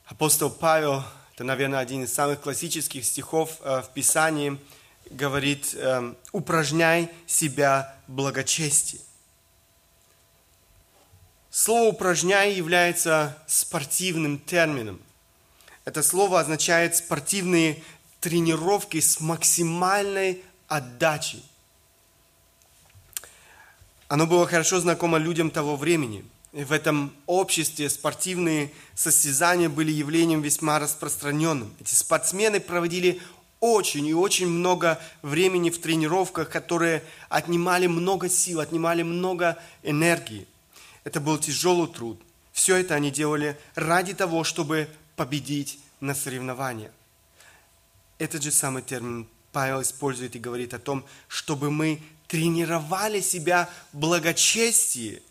апостол 0.05 0.49
Павел, 0.49 1.03
это, 1.33 1.43
наверное, 1.43 1.79
один 1.79 2.05
из 2.05 2.13
самых 2.13 2.39
классических 2.39 3.03
стихов 3.03 3.57
э, 3.61 3.81
в 3.81 3.89
Писании, 3.93 4.57
говорит, 5.09 5.75
э, 5.75 6.13
упражняй 6.31 7.09
себя 7.25 7.95
в 8.07 8.13
благочестии. 8.13 9.01
Слово 11.49 11.89
«упражняй» 11.89 12.53
является 12.53 13.37
спортивным 13.47 14.39
термином. 14.39 15.01
Это 15.85 16.01
слово 16.01 16.39
означает 16.39 16.95
спортивные 16.95 17.83
тренировки 18.21 18.99
с 18.99 19.19
максимальной 19.19 20.43
отдачей. 20.67 21.43
Оно 24.07 24.25
было 24.25 24.47
хорошо 24.47 24.79
знакомо 24.79 25.17
людям 25.17 25.51
того 25.51 25.75
времени. 25.75 26.23
В 26.53 26.71
этом 26.71 27.13
обществе 27.25 27.89
спортивные 27.89 28.71
состязания 28.95 29.69
были 29.69 29.91
явлением 29.91 30.41
весьма 30.41 30.79
распространенным. 30.79 31.73
Эти 31.79 31.93
спортсмены 31.93 32.59
проводили 32.59 33.21
очень 33.59 34.05
и 34.07 34.13
очень 34.13 34.47
много 34.47 34.99
времени 35.21 35.69
в 35.69 35.79
тренировках, 35.79 36.49
которые 36.49 37.03
отнимали 37.29 37.87
много 37.87 38.29
сил, 38.29 38.59
отнимали 38.59 39.03
много 39.03 39.57
энергии. 39.83 40.47
Это 41.03 41.19
был 41.19 41.37
тяжелый 41.37 41.87
труд. 41.87 42.21
Все 42.53 42.77
это 42.77 42.95
они 42.95 43.11
делали 43.11 43.57
ради 43.75 44.13
того, 44.13 44.43
чтобы 44.43 44.89
победить 45.15 45.79
на 45.99 46.15
соревнованиях. 46.15 46.91
Этот 48.19 48.41
же 48.41 48.51
самый 48.51 48.83
термин 48.83 49.27
Павел 49.57 49.81
использует 49.81 50.35
и 50.35 50.39
говорит 50.39 50.75
о 50.75 50.77
том, 50.77 51.03
чтобы 51.27 51.71
мы 51.71 51.99
тренировали 52.27 53.21
себя 53.21 53.67
в 53.91 53.97
благочестии, 53.97 55.23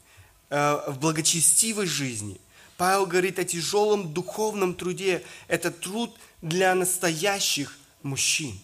э, 0.50 0.90
в 0.90 0.98
благочестивой 0.98 1.86
жизни. 1.86 2.40
Павел 2.76 3.06
говорит 3.06 3.38
о 3.38 3.44
тяжелом 3.44 4.12
духовном 4.12 4.74
труде. 4.74 5.22
Это 5.46 5.70
труд 5.70 6.12
для 6.42 6.74
настоящих 6.74 7.78
мужчин. 8.02 8.58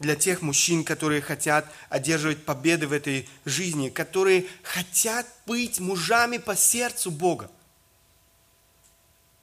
Для 0.00 0.16
тех 0.16 0.42
мужчин, 0.42 0.82
которые 0.82 1.22
хотят 1.22 1.72
одерживать 1.88 2.44
победы 2.44 2.88
в 2.88 2.92
этой 2.92 3.28
жизни, 3.44 3.90
которые 3.90 4.46
хотят 4.64 5.24
быть 5.46 5.78
мужами 5.78 6.38
по 6.38 6.56
сердцу 6.56 7.12
Бога. 7.12 7.48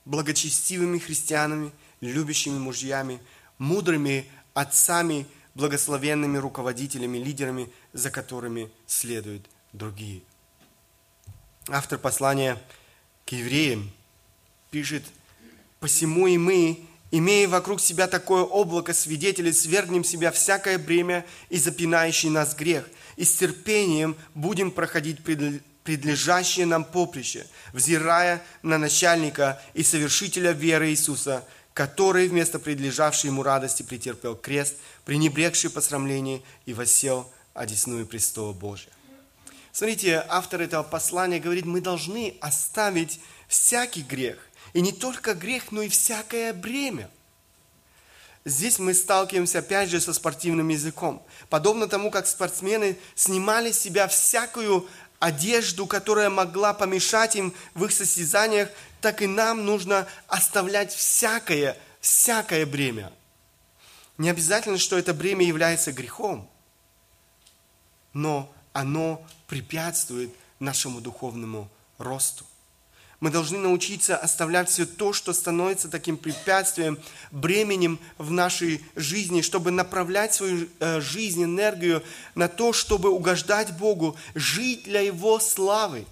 Благочестивыми 0.03 0.99
христианами, 0.99 1.71
любящими 2.01 2.57
мужьями, 2.57 3.21
мудрыми 3.59 4.25
отцами– 4.55 5.27
благословенными 5.59 6.37
руководителями, 6.37 7.17
лидерами, 7.17 7.69
за 7.93 8.09
которыми 8.09 8.71
следуют 8.87 9.45
другие. 9.73 10.21
Автор 11.67 11.99
послания 11.99 12.57
к 13.25 13.33
евреям 13.33 13.91
пишет, 14.71 15.03
«Посему 15.79 16.27
и 16.27 16.37
мы, 16.37 16.85
имея 17.11 17.47
вокруг 17.47 17.81
себя 17.81 18.07
такое 18.07 18.43
облако 18.43 18.93
свидетелей, 18.93 19.53
свергнем 19.53 20.03
себя 20.03 20.31
всякое 20.31 20.77
бремя 20.77 21.25
и 21.49 21.57
запинающий 21.57 22.29
нас 22.29 22.55
грех, 22.55 22.89
и 23.17 23.25
с 23.25 23.35
терпением 23.35 24.15
будем 24.33 24.71
проходить 24.71 25.19
предлежащее 25.83 26.65
нам 26.65 26.85
поприще, 26.85 27.45
взирая 27.73 28.41
на 28.61 28.77
начальника 28.77 29.61
и 29.73 29.83
совершителя 29.83 30.51
веры 30.51 30.89
Иисуса, 30.89 31.45
который 31.73 32.27
вместо 32.27 32.59
предлежавшей 32.59 33.29
ему 33.29 33.43
радости 33.43 33.83
претерпел 33.83 34.35
крест, 34.35 34.75
пренебрегший 35.05 35.69
посрамление 35.69 36.41
и 36.65 36.73
воссел 36.73 37.29
одесную 37.53 38.05
престола 38.05 38.53
Божия. 38.53 38.91
Смотрите, 39.71 40.25
автор 40.27 40.61
этого 40.61 40.83
послания 40.83 41.39
говорит, 41.39 41.65
мы 41.65 41.81
должны 41.81 42.35
оставить 42.41 43.19
всякий 43.47 44.01
грех. 44.01 44.37
И 44.73 44.81
не 44.81 44.91
только 44.91 45.33
грех, 45.33 45.71
но 45.71 45.81
и 45.81 45.89
всякое 45.89 46.53
бремя. 46.53 47.09
Здесь 48.45 48.79
мы 48.79 48.93
сталкиваемся 48.93 49.59
опять 49.59 49.89
же 49.89 49.99
со 49.99 50.13
спортивным 50.13 50.69
языком. 50.69 51.21
Подобно 51.49 51.87
тому, 51.87 52.09
как 52.09 52.25
спортсмены 52.25 52.97
снимали 53.15 53.71
с 53.71 53.79
себя 53.79 54.07
всякую 54.07 54.87
одежду, 55.19 55.85
которая 55.85 56.29
могла 56.29 56.73
помешать 56.73 57.35
им 57.35 57.53
в 57.73 57.85
их 57.85 57.91
состязаниях, 57.91 58.69
так 59.01 59.21
и 59.21 59.27
нам 59.27 59.65
нужно 59.65 60.07
оставлять 60.27 60.93
всякое, 60.93 61.77
всякое 61.99 62.65
бремя. 62.65 63.11
Не 64.17 64.29
обязательно, 64.29 64.77
что 64.77 64.97
это 64.97 65.13
бремя 65.13 65.45
является 65.45 65.91
грехом, 65.91 66.49
но 68.13 68.51
оно 68.73 69.25
препятствует 69.47 70.33
нашему 70.59 71.01
духовному 71.01 71.69
росту. 71.97 72.45
Мы 73.19 73.31
должны 73.31 73.57
научиться 73.57 74.15
оставлять 74.15 74.69
все 74.69 74.85
то, 74.85 75.11
что 75.11 75.33
становится 75.33 75.89
таким 75.89 76.15
препятствием, 76.15 76.97
бременем 77.31 77.99
в 78.17 78.31
нашей 78.31 78.81
жизни, 78.95 79.41
чтобы 79.41 79.71
направлять 79.71 80.33
свою 80.33 80.69
э, 80.79 81.01
жизнь, 81.01 81.43
энергию 81.43 82.01
на 82.35 82.47
то, 82.47 82.71
чтобы 82.71 83.09
угождать 83.09 83.75
Богу, 83.77 84.15
жить 84.35 84.83
для 84.83 85.01
Его 85.01 85.39
славы. 85.39 86.05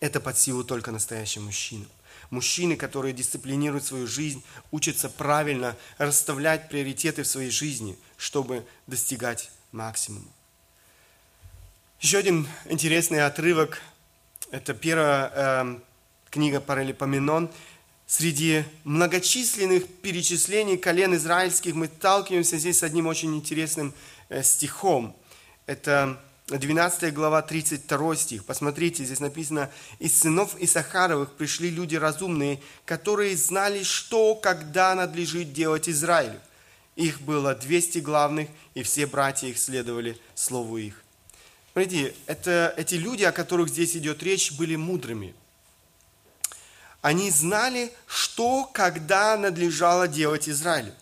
Это 0.00 0.20
под 0.20 0.38
силу 0.38 0.62
только 0.62 0.92
настоящим 0.92 1.44
мужчинам. 1.44 1.88
Мужчины, 2.28 2.76
которые 2.76 3.14
дисциплинируют 3.14 3.86
свою 3.86 4.06
жизнь, 4.06 4.44
учатся 4.70 5.08
правильно 5.08 5.74
расставлять 5.96 6.68
приоритеты 6.68 7.22
в 7.22 7.26
своей 7.26 7.50
жизни, 7.50 7.98
чтобы 8.18 8.66
достигать 8.86 9.50
максимума. 9.72 10.28
Еще 12.00 12.18
один 12.18 12.46
интересный 12.66 13.24
отрывок 13.24 13.80
это 14.50 14.74
первая 14.74 15.32
э, 15.34 15.78
книга 16.30 16.60
Паралипоменон. 16.60 17.50
Среди 18.06 18.64
многочисленных 18.84 19.86
перечислений 20.00 20.78
колен 20.78 21.14
израильских 21.14 21.74
мы 21.74 21.86
сталкиваемся 21.88 22.56
здесь 22.56 22.78
с 22.78 22.82
одним 22.82 23.06
очень 23.06 23.36
интересным 23.36 23.92
э, 24.30 24.42
стихом. 24.42 25.14
Это 25.66 26.18
12 26.46 27.12
глава, 27.12 27.42
32 27.42 28.16
стих. 28.16 28.44
Посмотрите, 28.46 29.04
здесь 29.04 29.20
написано, 29.20 29.70
«Из 29.98 30.18
сынов 30.18 30.56
Исахаровых 30.58 31.32
пришли 31.32 31.68
люди 31.68 31.96
разумные, 31.96 32.62
которые 32.86 33.36
знали, 33.36 33.82
что, 33.82 34.34
когда 34.34 34.94
надлежит 34.94 35.52
делать 35.52 35.90
Израилю. 35.90 36.40
Их 36.96 37.20
было 37.20 37.54
200 37.54 37.98
главных, 37.98 38.48
и 38.72 38.82
все 38.82 39.06
братья 39.06 39.48
их 39.48 39.58
следовали 39.58 40.18
слову 40.34 40.78
их». 40.78 41.04
Смотрите, 41.78 42.12
это, 42.26 42.74
эти 42.76 42.96
люди, 42.96 43.22
о 43.22 43.30
которых 43.30 43.68
здесь 43.68 43.96
идет 43.96 44.20
речь, 44.24 44.50
были 44.50 44.74
мудрыми. 44.74 45.32
Они 47.02 47.30
знали, 47.30 47.92
что, 48.08 48.68
когда 48.74 49.36
надлежало 49.36 50.08
делать 50.08 50.48
Израилю. 50.48 50.92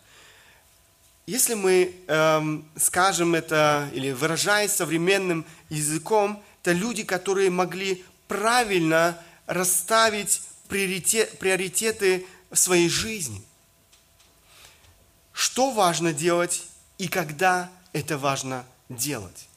Если 1.24 1.54
мы 1.54 1.94
эм, 2.08 2.68
скажем 2.76 3.34
это 3.34 3.88
или 3.94 4.12
выражаясь 4.12 4.72
современным 4.72 5.46
языком, 5.70 6.44
это 6.60 6.72
люди, 6.72 7.04
которые 7.04 7.48
могли 7.48 8.04
правильно 8.28 9.18
расставить 9.46 10.42
приоритет, 10.68 11.38
приоритеты 11.38 12.26
в 12.50 12.56
своей 12.56 12.90
жизни. 12.90 13.42
Что 15.32 15.70
важно 15.70 16.12
делать 16.12 16.64
и 16.98 17.08
когда 17.08 17.70
это 17.94 18.18
важно 18.18 18.66
делать. 18.90 19.48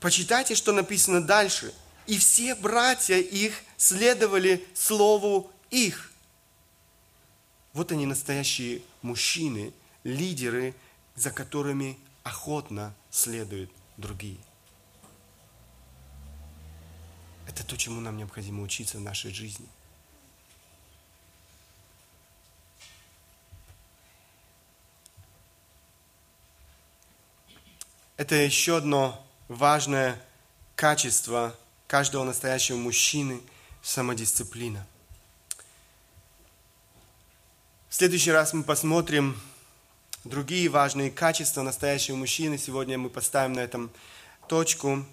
Почитайте, 0.00 0.54
что 0.54 0.72
написано 0.72 1.20
дальше. 1.20 1.74
И 2.06 2.18
все 2.18 2.54
братья 2.54 3.16
их 3.16 3.62
следовали 3.76 4.66
слову 4.74 5.50
их. 5.70 6.12
Вот 7.72 7.92
они 7.92 8.06
настоящие 8.06 8.82
мужчины, 9.02 9.72
лидеры, 10.04 10.74
за 11.14 11.30
которыми 11.30 11.98
охотно 12.22 12.94
следуют 13.10 13.70
другие. 13.96 14.38
Это 17.46 17.64
то, 17.64 17.76
чему 17.76 18.00
нам 18.00 18.16
необходимо 18.16 18.62
учиться 18.62 18.98
в 18.98 19.00
нашей 19.00 19.32
жизни. 19.32 19.66
Это 28.16 28.34
еще 28.34 28.76
одно 28.78 29.27
важное 29.48 30.22
качество 30.76 31.56
каждого 31.86 32.24
настоящего 32.24 32.76
мужчины– 32.76 33.40
самодисциплина. 33.82 34.86
В 37.88 37.94
следующий 37.94 38.30
раз 38.30 38.52
мы 38.52 38.62
посмотрим 38.62 39.40
другие 40.24 40.68
важные 40.68 41.10
качества 41.10 41.62
настоящего 41.62 42.16
мужчины. 42.16 42.58
Сегодня 42.58 42.98
мы 42.98 43.08
поставим 43.08 43.54
на 43.54 43.60
этом 43.60 43.90
точку. 44.46 45.04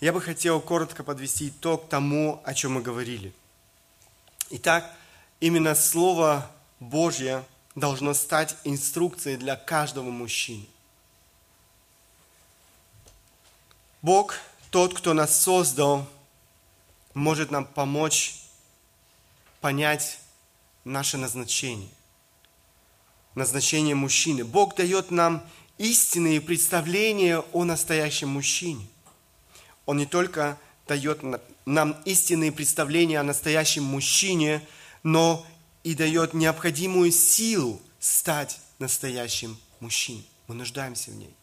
Я 0.00 0.14
бы 0.14 0.20
хотел 0.22 0.60
коротко 0.60 1.04
подвести 1.04 1.48
итог 1.48 1.88
тому, 1.90 2.40
о 2.44 2.54
чем 2.54 2.72
мы 2.72 2.82
говорили. 2.82 3.34
Итак, 4.48 4.90
именно 5.40 5.74
Слово 5.74 6.50
Божье 6.80 7.44
должно 7.74 8.14
стать 8.14 8.56
инструкцией 8.64 9.36
для 9.36 9.56
каждого 9.56 10.10
мужчины– 10.10 10.66
Бог, 14.02 14.38
тот, 14.70 14.94
кто 14.94 15.12
нас 15.12 15.42
создал, 15.42 16.08
может 17.12 17.50
нам 17.50 17.66
помочь 17.66 18.40
понять 19.60 20.18
наше 20.84 21.18
назначение. 21.18 21.90
Назначение 23.34 23.94
мужчины. 23.94 24.44
Бог 24.44 24.74
дает 24.74 25.10
нам 25.10 25.46
истинные 25.76 26.40
представления 26.40 27.44
о 27.52 27.64
настоящем 27.64 28.30
мужчине. 28.30 28.86
Он 29.84 29.98
не 29.98 30.06
только 30.06 30.58
дает 30.88 31.20
нам 31.66 31.92
истинные 32.04 32.52
представления 32.52 33.20
о 33.20 33.24
настоящем 33.24 33.84
мужчине, 33.84 34.66
но 35.02 35.46
и 35.84 35.94
дает 35.94 36.32
необходимую 36.32 37.12
силу 37.12 37.80
стать 37.98 38.60
настоящим 38.78 39.58
мужчиной. 39.78 40.26
Мы 40.48 40.54
нуждаемся 40.54 41.10
в 41.10 41.16
ней. 41.16 41.34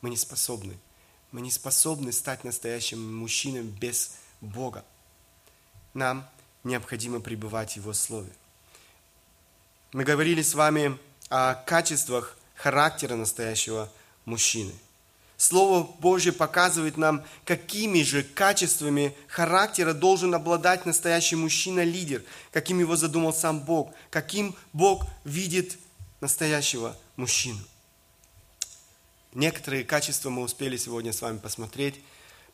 Мы 0.00 0.10
не 0.10 0.16
способны 0.16 0.78
мы 1.38 1.42
не 1.42 1.52
способны 1.52 2.10
стать 2.10 2.42
настоящим 2.42 3.16
мужчиной 3.16 3.62
без 3.62 4.16
Бога. 4.40 4.84
Нам 5.94 6.28
необходимо 6.64 7.20
пребывать 7.20 7.74
в 7.74 7.76
Его 7.76 7.92
Слове. 7.92 8.32
Мы 9.92 10.02
говорили 10.02 10.42
с 10.42 10.54
вами 10.54 10.98
о 11.30 11.54
качествах 11.54 12.36
характера 12.56 13.14
настоящего 13.14 13.88
мужчины. 14.24 14.72
Слово 15.36 15.88
Божье 16.00 16.32
показывает 16.32 16.96
нам, 16.96 17.22
какими 17.44 18.02
же 18.02 18.24
качествами 18.24 19.14
характера 19.28 19.92
должен 19.92 20.34
обладать 20.34 20.86
настоящий 20.86 21.36
мужчина-лидер, 21.36 22.24
каким 22.50 22.80
его 22.80 22.96
задумал 22.96 23.32
сам 23.32 23.60
Бог, 23.60 23.92
каким 24.10 24.56
Бог 24.72 25.06
видит 25.22 25.78
настоящего 26.20 26.96
мужчину. 27.14 27.60
Некоторые 29.38 29.84
качества 29.84 30.30
мы 30.30 30.42
успели 30.42 30.76
сегодня 30.76 31.12
с 31.12 31.22
вами 31.22 31.38
посмотреть. 31.38 32.02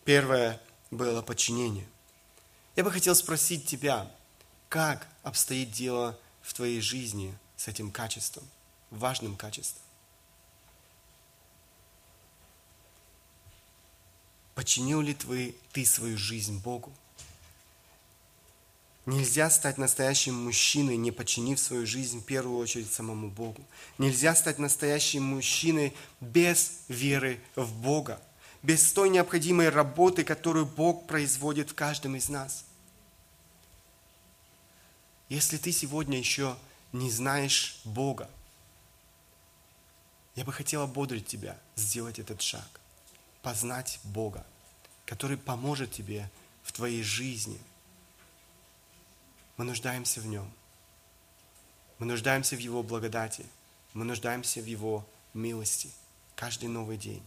Первое 0.05 0.61
было 0.91 1.23
подчинение. 1.23 1.87
Я 2.77 2.85
бы 2.85 2.91
хотел 2.91 3.15
спросить 3.15 3.65
тебя, 3.65 4.07
как 4.69 5.09
обстоит 5.23 5.71
дело 5.71 6.21
в 6.43 6.53
твоей 6.53 6.83
жизни 6.83 7.35
с 7.57 7.69
этим 7.69 7.91
качеством, 7.91 8.45
важным 8.91 9.35
качеством? 9.35 9.81
Починил 14.55 15.01
ли 15.01 15.15
ты, 15.15 15.57
ты 15.73 15.87
свою 15.87 16.19
жизнь 16.19 16.61
Богу? 16.61 16.93
Нельзя 19.07 19.51
стать 19.51 19.77
настоящим 19.77 20.35
мужчиной, 20.35 20.97
не 20.97 21.11
подчинив 21.11 21.61
свою 21.61 21.87
жизнь 21.87 22.21
в 22.21 22.25
первую 22.25 22.59
очередь 22.59 22.91
самому 22.91 23.29
Богу. 23.29 23.63
Нельзя 23.99 24.35
стать 24.35 24.59
настоящим 24.59 25.23
мужчиной 25.25 25.95
без 26.21 26.81
веры 26.89 27.39
в 27.55 27.71
Бога, 27.75 28.19
без 28.63 28.93
той 28.93 29.11
необходимой 29.11 29.69
работы, 29.69 30.25
которую 30.25 30.65
Бог 30.65 31.07
производит 31.07 31.71
в 31.71 31.75
каждом 31.75 32.17
из 32.17 32.31
нас. 32.31 32.65
Если 35.29 35.59
ты 35.59 35.71
сегодня 35.71 36.19
еще 36.19 36.57
не 36.93 37.11
знаешь 37.11 37.81
Бога, 37.85 38.31
я 40.35 40.45
бы 40.45 40.53
хотел 40.53 40.81
ободрить 40.81 41.27
тебя 41.27 41.59
сделать 41.77 42.19
этот 42.19 42.41
шаг, 42.41 42.81
познать 43.43 44.01
Бога, 44.03 44.47
который 45.05 45.37
поможет 45.37 45.93
тебе 45.93 46.31
в 46.63 46.73
твоей 46.73 47.03
жизни– 47.03 47.61
мы 49.57 49.65
нуждаемся 49.65 50.21
в 50.21 50.27
Нем. 50.27 50.51
Мы 51.99 52.07
нуждаемся 52.07 52.57
в 52.57 52.59
Его 52.59 52.83
благодати. 52.83 53.47
Мы 53.93 54.05
нуждаемся 54.05 54.61
в 54.61 54.67
Его 54.67 55.07
милости 55.33 55.91
каждый 56.35 56.69
новый 56.69 56.97
день. 56.97 57.23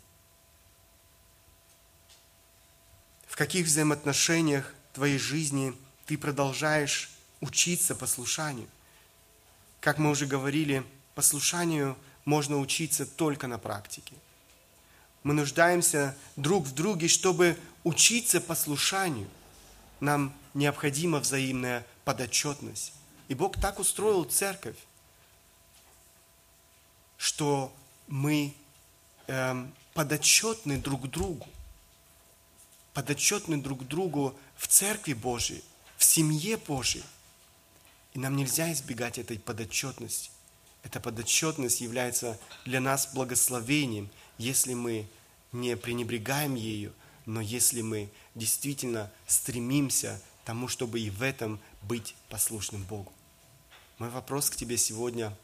В 3.27 3.35
каких 3.35 3.65
взаимоотношениях 3.67 4.73
твоей 4.93 5.17
жизни 5.17 5.73
ты 6.05 6.17
продолжаешь 6.17 7.11
учиться 7.39 7.95
послушанию? 7.95 8.67
Как 9.79 9.99
мы 9.99 10.09
уже 10.09 10.25
говорили, 10.25 10.83
послушанию 11.15 11.97
можно 12.25 12.57
учиться 12.57 13.05
только 13.05 13.47
на 13.47 13.57
практике. 13.57 14.13
Мы 15.23 15.33
нуждаемся 15.33 16.17
друг 16.35 16.65
в 16.65 16.73
друге, 16.73 17.07
чтобы 17.07 17.57
учиться 17.83 18.41
послушанию. 18.41 19.29
Нам 19.99 20.33
необходима 20.53 21.19
взаимная 21.19 21.85
подотчетность. 22.07 22.93
И 23.27 23.33
Бог 23.33 23.59
так 23.59 23.79
устроил 23.79 24.23
церковь, 24.23 24.77
что 27.17 27.75
мы 28.07 28.53
эм, 29.27 29.73
подотчетны 29.93 30.77
друг 30.77 31.09
другу. 31.09 31.45
Подотчетны 32.93 33.57
друг 33.57 33.85
другу 33.85 34.39
в 34.55 34.69
церкви 34.69 35.11
Божьей, 35.11 35.61
в 35.97 36.05
семье 36.05 36.55
Божьей. 36.55 37.03
И 38.13 38.19
нам 38.19 38.37
нельзя 38.37 38.71
избегать 38.71 39.17
этой 39.17 39.37
подотчетности. 39.37 40.31
Эта 40.83 41.01
подотчетность 41.01 41.81
является 41.81 42.39
для 42.63 42.79
нас 42.79 43.13
благословением, 43.13 44.09
если 44.37 44.75
мы 44.75 45.09
не 45.51 45.75
пренебрегаем 45.75 46.55
ею, 46.55 46.93
но 47.25 47.41
если 47.41 47.81
мы 47.81 48.09
действительно 48.33 49.11
стремимся 49.27 50.21
тому, 50.47 50.69
чтобы 50.69 51.01
и 51.01 51.09
в 51.09 51.23
этом 51.23 51.59
быть 51.81 52.15
послушным 52.29 52.81
Богу. 52.83 53.11
Мой 53.97 54.09
вопрос 54.09 54.49
к 54.49 54.55
тебе 54.55 54.77
сегодня, 54.77 55.35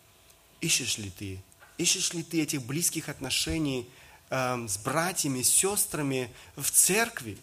ищешь 0.62 0.98
ли 0.98 1.10
ты, 1.10 1.44
ищешь 1.78 2.14
ли 2.14 2.24
ты 2.24 2.42
этих 2.42 2.64
близких 2.64 3.10
отношений 3.10 3.86
э, 4.30 4.66
с 4.66 4.78
братьями, 4.78 5.42
с 5.42 5.50
сестрами 5.50 6.32
в 6.56 6.72
церкви, 6.72 7.38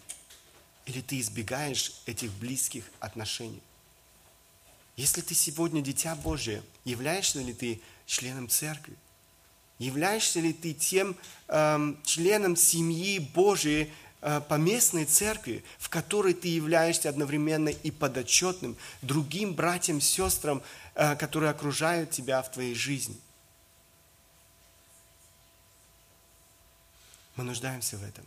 или 0.87 1.01
ты 1.01 1.19
избегаешь 1.19 1.93
этих 2.07 2.31
близких 2.31 2.83
отношений? 2.99 3.61
Если 4.95 5.21
ты 5.21 5.35
сегодня 5.35 5.83
дитя 5.83 6.15
Божие, 6.15 6.63
являешься 6.83 7.41
ли 7.41 7.53
ты 7.53 7.79
членом 8.07 8.49
церкви? 8.49 8.95
Являешься 9.77 10.39
ли 10.39 10.51
ты 10.51 10.73
тем 10.73 11.15
э, 11.47 11.95
членом 12.05 12.55
семьи 12.55 13.19
Божией, 13.19 13.91
поместной 14.21 15.05
церкви, 15.05 15.63
в 15.79 15.89
которой 15.89 16.33
ты 16.33 16.47
являешься 16.47 17.09
одновременно 17.09 17.69
и 17.69 17.89
подотчетным 17.89 18.77
другим 19.01 19.53
братьям, 19.55 19.99
сестрам, 19.99 20.61
э, 20.93 21.15
которые 21.15 21.49
окружают 21.49 22.11
тебя 22.11 22.41
в 22.41 22.51
твоей 22.51 22.75
жизни. 22.75 23.17
Мы 27.35 27.43
нуждаемся 27.43 27.97
в 27.97 28.03
этом. 28.03 28.25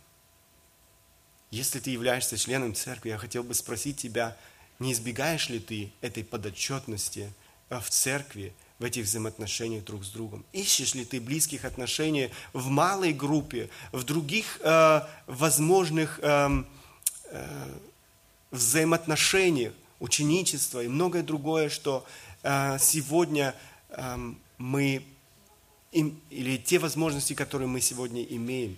Если 1.51 1.79
ты 1.79 1.91
являешься 1.91 2.37
членом 2.37 2.75
церкви, 2.75 3.09
я 3.09 3.17
хотел 3.17 3.43
бы 3.43 3.53
спросить 3.53 3.97
тебя, 3.97 4.37
Не 4.77 4.91
избегаешь 4.91 5.47
ли 5.47 5.59
ты 5.61 5.93
этой 6.01 6.25
подотчетности 6.25 7.31
э, 7.69 7.79
в 7.79 7.89
церкви, 7.89 8.53
в 8.79 8.83
этих 8.83 9.05
взаимоотношениях 9.05 9.83
друг 9.83 10.03
с 10.03 10.09
другом? 10.09 10.45
Ищешь 10.51 10.95
ли 10.95 11.05
ты 11.05 11.21
близких 11.21 11.65
отношений 11.65 12.29
в 12.53 12.67
малой 12.67 13.13
группе, 13.13 13.69
в 13.91 14.03
других 14.03 14.59
э, 14.61 15.01
возможных 15.27 16.19
э, 16.21 16.63
э, 17.31 17.79
взаимоотношениях, 18.51 19.73
ученичества 19.99 20.83
и 20.83 20.87
многое 20.87 21.23
другое, 21.23 21.69
что 21.69 22.05
э, 22.43 22.77
сегодня 22.79 23.55
э, 23.89 24.17
мы 24.57 25.05
им, 25.91 26.19
или 26.29 26.57
те 26.57 26.77
возможности, 26.77 27.33
которые 27.33 27.67
мы 27.67 27.79
сегодня 27.79 28.23
имеем. 28.23 28.77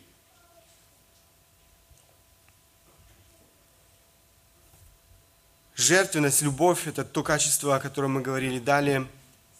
Жертвенность, 5.76 6.42
любовь– 6.42 6.82
это 6.88 7.04
то 7.04 7.24
качество, 7.24 7.76
о 7.76 7.80
котором 7.80 8.14
мы 8.14 8.22
говорили 8.22 8.60
далее. 8.60 9.08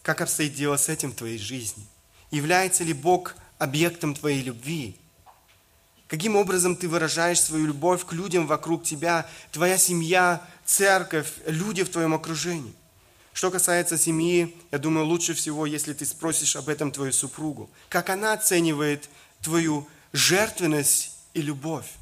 Как 0.08 0.22
обстоит 0.22 0.54
дело 0.54 0.78
с 0.78 0.88
этим 0.88 1.12
в 1.12 1.16
твоей 1.16 1.36
жизни? 1.36 1.86
Является 2.30 2.82
ли 2.82 2.94
Бог 2.94 3.34
объектом 3.58 4.14
твоей 4.14 4.40
любви? 4.40 4.96
Каким 6.06 6.34
образом 6.34 6.76
ты 6.76 6.88
выражаешь 6.88 7.42
свою 7.42 7.66
любовь 7.66 8.06
к 8.06 8.14
людям 8.14 8.46
вокруг 8.46 8.84
тебя, 8.84 9.28
твоя 9.52 9.76
семья, 9.76 10.42
церковь, 10.64 11.30
люди 11.44 11.84
в 11.84 11.90
твоем 11.90 12.14
окружении? 12.14 12.72
Что 13.34 13.50
касается 13.50 13.98
семьи, 13.98 14.56
я 14.70 14.78
думаю, 14.78 15.04
лучше 15.04 15.34
всего, 15.34 15.66
если 15.66 15.92
ты 15.92 16.06
спросишь 16.06 16.56
об 16.56 16.70
этом 16.70 16.90
твою 16.90 17.12
супругу. 17.12 17.68
Как 17.90 18.08
она 18.08 18.32
оценивает 18.32 19.10
твою 19.42 19.86
жертвенность 20.14 21.12
и 21.34 21.42
любовь? 21.42 21.92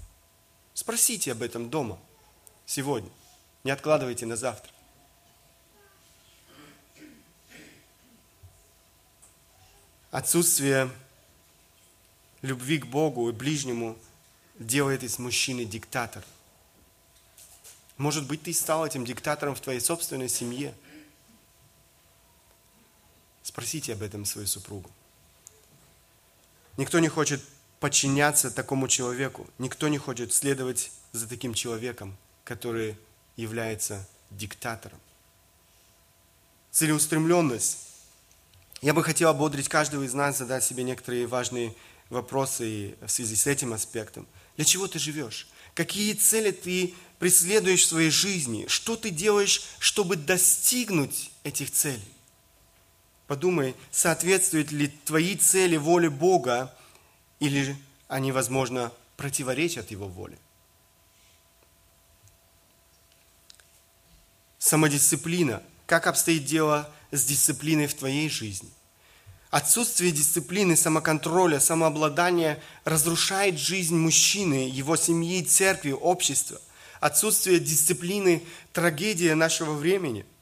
Спросите 0.75 1.33
об 1.33 1.43
этом 1.43 1.71
дома, 1.71 1.99
сегодня. 2.67 3.11
Не 3.65 3.73
откладывайте 3.73 4.27
на 4.27 4.37
завтра. 4.37 4.76
Отсутствие 10.17 10.91
любви 12.41 12.79
к 12.79 12.87
Богу 12.87 13.29
и 13.29 13.33
ближнему 13.33 13.99
делает 14.59 15.03
из 15.03 15.19
мужчины 15.19 15.67
диктатор. 15.67 16.25
Может 17.99 18.27
быть, 18.27 18.43
ты 18.43 18.55
стал 18.55 18.87
этим 18.87 19.05
диктатором 19.05 19.55
в 19.55 19.61
твоей 19.61 19.81
собственной 19.81 20.29
семье– 20.29 20.75
Спросите 23.57 23.93
об 23.93 24.03
этом 24.03 24.25
свою 24.25 24.47
супругу. 24.47 24.91
Никто 26.77 26.99
не 26.99 27.09
хочет 27.09 27.41
подчиняться 27.79 28.51
такому 28.51 28.89
человеку. 28.89 29.47
Никто 29.59 29.89
не 29.89 29.99
хочет 29.99 30.35
следовать 30.35 30.93
за 31.13 31.29
таким 31.29 31.55
человеком, 31.55 32.17
который 32.45 32.99
является 33.37 34.07
диктатором. 34.31 35.01
Целеустремленность. 36.71 37.86
Я 38.83 38.93
бы 38.93 39.03
хотел 39.03 39.31
ободрить 39.31 39.69
каждого 39.69 40.03
из 40.03 40.13
нас, 40.15 40.39
задать 40.39 40.65
себе 40.65 40.83
некоторые 40.83 41.27
важные 41.27 41.75
вопросы 42.11 42.97
в 43.01 43.09
связи 43.09 43.35
с 43.35 43.47
этим 43.47 43.73
аспектом. 43.73 44.27
Для 44.57 44.65
чего 44.65 44.87
ты 44.87 44.99
живешь? 44.99 45.49
Какие 45.75 46.13
цели 46.15 46.51
ты 46.51 46.95
преследуешь 47.19 47.85
в 47.85 47.89
своей 47.89 48.11
жизни? 48.11 48.67
Что 48.69 48.97
ты 48.97 49.11
делаешь, 49.11 49.65
чтобы 49.79 50.17
достигнуть 50.17 51.31
этих 51.43 51.71
целей? 51.71 52.01
Подумай, 53.27 53.75
соответствуют 53.91 54.71
ли 54.71 54.89
твои 54.89 55.37
цели 55.37 55.77
воле 55.77 56.11
Бога, 56.11 56.75
или 57.41 57.77
они, 58.09 58.31
возможно, 58.31 58.93
противоречат 59.17 59.91
Его 59.91 60.07
воле. 60.07 60.39
Самодисциплина. 64.59 65.63
Как 65.87 66.07
обстоит 66.07 66.45
дело 66.45 66.93
с 67.17 67.25
дисциплиной 67.25 67.87
в 67.87 67.95
твоей 67.95 68.29
жизни? 68.29 68.71
Отсутствие 69.51 70.13
дисциплины, 70.13 70.77
самоконтроля, 70.77 71.61
самообладания 71.61 72.63
разрушает 72.85 73.59
жизнь 73.59 73.97
мужчины, 73.97 74.69
его 74.69 74.97
семьи, 74.97 75.43
церкви, 75.43 75.93
общества. 75.93 76.61
Отсутствие 77.01 77.59
дисциплины– 77.59 78.43
трагедия 78.73 79.35
нашего 79.35 79.73
времени– 79.73 80.27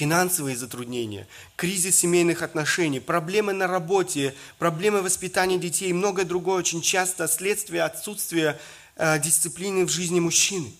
финансовые 0.00 0.56
затруднения, 0.56 1.28
кризис 1.56 1.98
семейных 1.98 2.40
отношений, 2.40 3.00
проблемы 3.00 3.52
на 3.52 3.66
работе, 3.66 4.34
проблемы 4.58 5.02
воспитания 5.02 5.58
детей 5.58 5.90
и 5.90 5.92
многое 5.92 6.24
другое 6.24 6.56
очень 6.56 6.80
часто 6.80 7.28
следствие 7.28 7.82
отсутствия 7.82 8.58
э, 8.96 9.18
дисциплины 9.18 9.84
в 9.84 9.90
жизни 9.90 10.18
мужчины. 10.18 10.72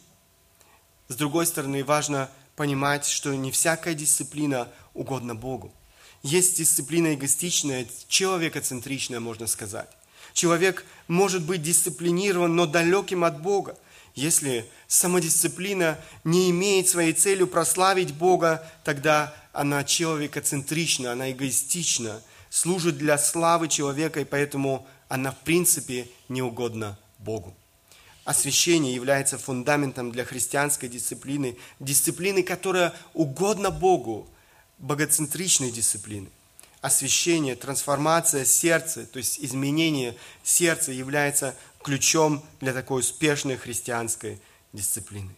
С 1.08 1.16
другой 1.16 1.44
стороны, 1.44 1.84
важно 1.84 2.30
понимать, 2.60 3.06
что 3.06 3.34
не 3.34 3.50
всякая 3.50 3.94
дисциплина 3.94 4.68
угодна 4.92 5.34
Богу. 5.34 5.72
Есть 6.22 6.58
дисциплина 6.58 7.14
эгоистичная, 7.14 7.86
человекоцентричная, 8.06 9.18
можно 9.18 9.46
сказать. 9.46 9.88
Человек 10.34 10.84
может 11.08 11.42
быть 11.42 11.62
дисциплинирован, 11.62 12.54
но 12.54 12.66
далеким 12.66 13.24
от 13.24 13.40
Бога– 13.40 13.78
если 14.14 14.68
самодисциплина 14.88 15.98
не 16.24 16.50
имеет 16.50 16.88
своей 16.88 17.14
целью 17.14 17.46
прославить 17.46 18.12
Бога, 18.12 18.68
тогда 18.84 19.34
она 19.52 19.82
человекоцентрична, 19.82 21.12
она 21.12 21.30
эгоистична, 21.30 22.20
служит 22.50 22.98
для 22.98 23.16
славы 23.16 23.68
человека, 23.68 24.20
и 24.20 24.24
поэтому 24.24 24.86
она 25.08 25.30
в 25.30 25.38
принципе 25.38 26.08
не 26.28 26.42
угодна 26.42 26.98
Богу. 27.18 27.56
Освящение 28.30 28.94
является 28.94 29.38
фундаментом 29.38 30.12
для 30.12 30.24
христианской 30.24 30.88
дисциплины, 30.88 31.56
дисциплины, 31.80 32.44
которая 32.44 32.94
угодна 33.12 33.72
Богу, 33.72 34.28
богоцентричной 34.78 35.72
дисциплины. 35.72 36.28
Освящение, 36.80 37.56
трансформация 37.56 38.44
сердца, 38.44 39.04
то 39.04 39.16
есть 39.16 39.40
изменение 39.40 40.16
сердца 40.44 40.92
является 40.92 41.56
ключом 41.82 42.44
для 42.60 42.72
такой 42.72 43.00
успешной 43.00 43.56
христианской 43.56 44.38
дисциплины. 44.72 45.34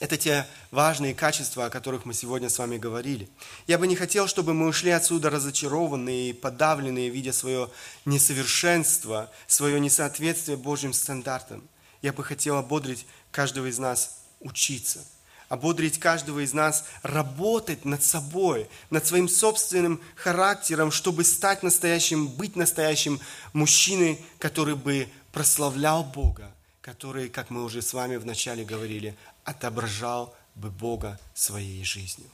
Это 0.00 0.16
те 0.16 0.46
важные 0.70 1.14
качества, 1.14 1.66
о 1.66 1.70
которых 1.70 2.06
мы 2.06 2.14
сегодня 2.14 2.48
с 2.48 2.58
вами 2.58 2.78
говорили. 2.78 3.28
Я 3.66 3.78
бы 3.78 3.86
не 3.86 3.94
хотел, 3.94 4.26
чтобы 4.26 4.54
мы 4.54 4.66
ушли 4.66 4.90
отсюда 4.90 5.30
разочарованные 5.30 6.30
и 6.30 6.32
подавленные, 6.32 7.10
видя 7.10 7.32
свое 7.32 7.70
несовершенство, 8.06 9.30
свое 9.46 9.78
несоответствие 9.78 10.56
Божьим 10.56 10.92
стандартам. 10.92 11.62
Я 12.02 12.12
бы 12.12 12.24
хотел 12.24 12.56
ободрить 12.56 13.06
каждого 13.30 13.66
из 13.66 13.78
нас 13.78 14.22
учиться– 14.40 15.04
ободрить 15.50 15.98
каждого 15.98 16.42
из 16.44 16.54
нас 16.54 16.84
работать 17.02 17.84
над 17.84 18.02
собой, 18.02 18.68
над 18.88 19.04
своим 19.04 19.28
собственным 19.28 20.00
характером, 20.14 20.92
чтобы 20.92 21.24
стать 21.24 21.62
настоящим, 21.62 22.28
быть 22.28 22.56
настоящим 22.56 23.20
мужчиной, 23.52 24.24
который 24.38 24.76
бы 24.76 25.08
прославлял 25.32 26.04
Бога, 26.04 26.54
который, 26.80 27.28
как 27.28 27.50
мы 27.50 27.64
уже 27.64 27.82
с 27.82 27.92
вами 27.92 28.16
вначале 28.16 28.64
говорили, 28.64 29.16
отображал 29.50 30.34
бы 30.54 30.70
Бога 30.70 31.18
своей 31.34 31.84
жизнью. 31.84 32.28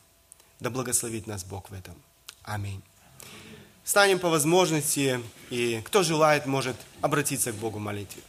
Да 0.61 0.71
благословит 0.71 1.27
нас 1.27 1.45
Бог 1.45 1.71
в 1.71 1.73
этом. 1.73 1.95
Аминь. 2.43 2.83
Станем 3.85 4.19
по 4.19 4.29
возможности, 4.29 5.21
и 5.51 5.81
кто 5.85 6.03
желает, 6.03 6.47
может 6.47 6.77
обратиться 7.03 7.53
к 7.53 7.57
Богу 7.57 7.79
в 7.79 7.83
молитве. 7.83 8.23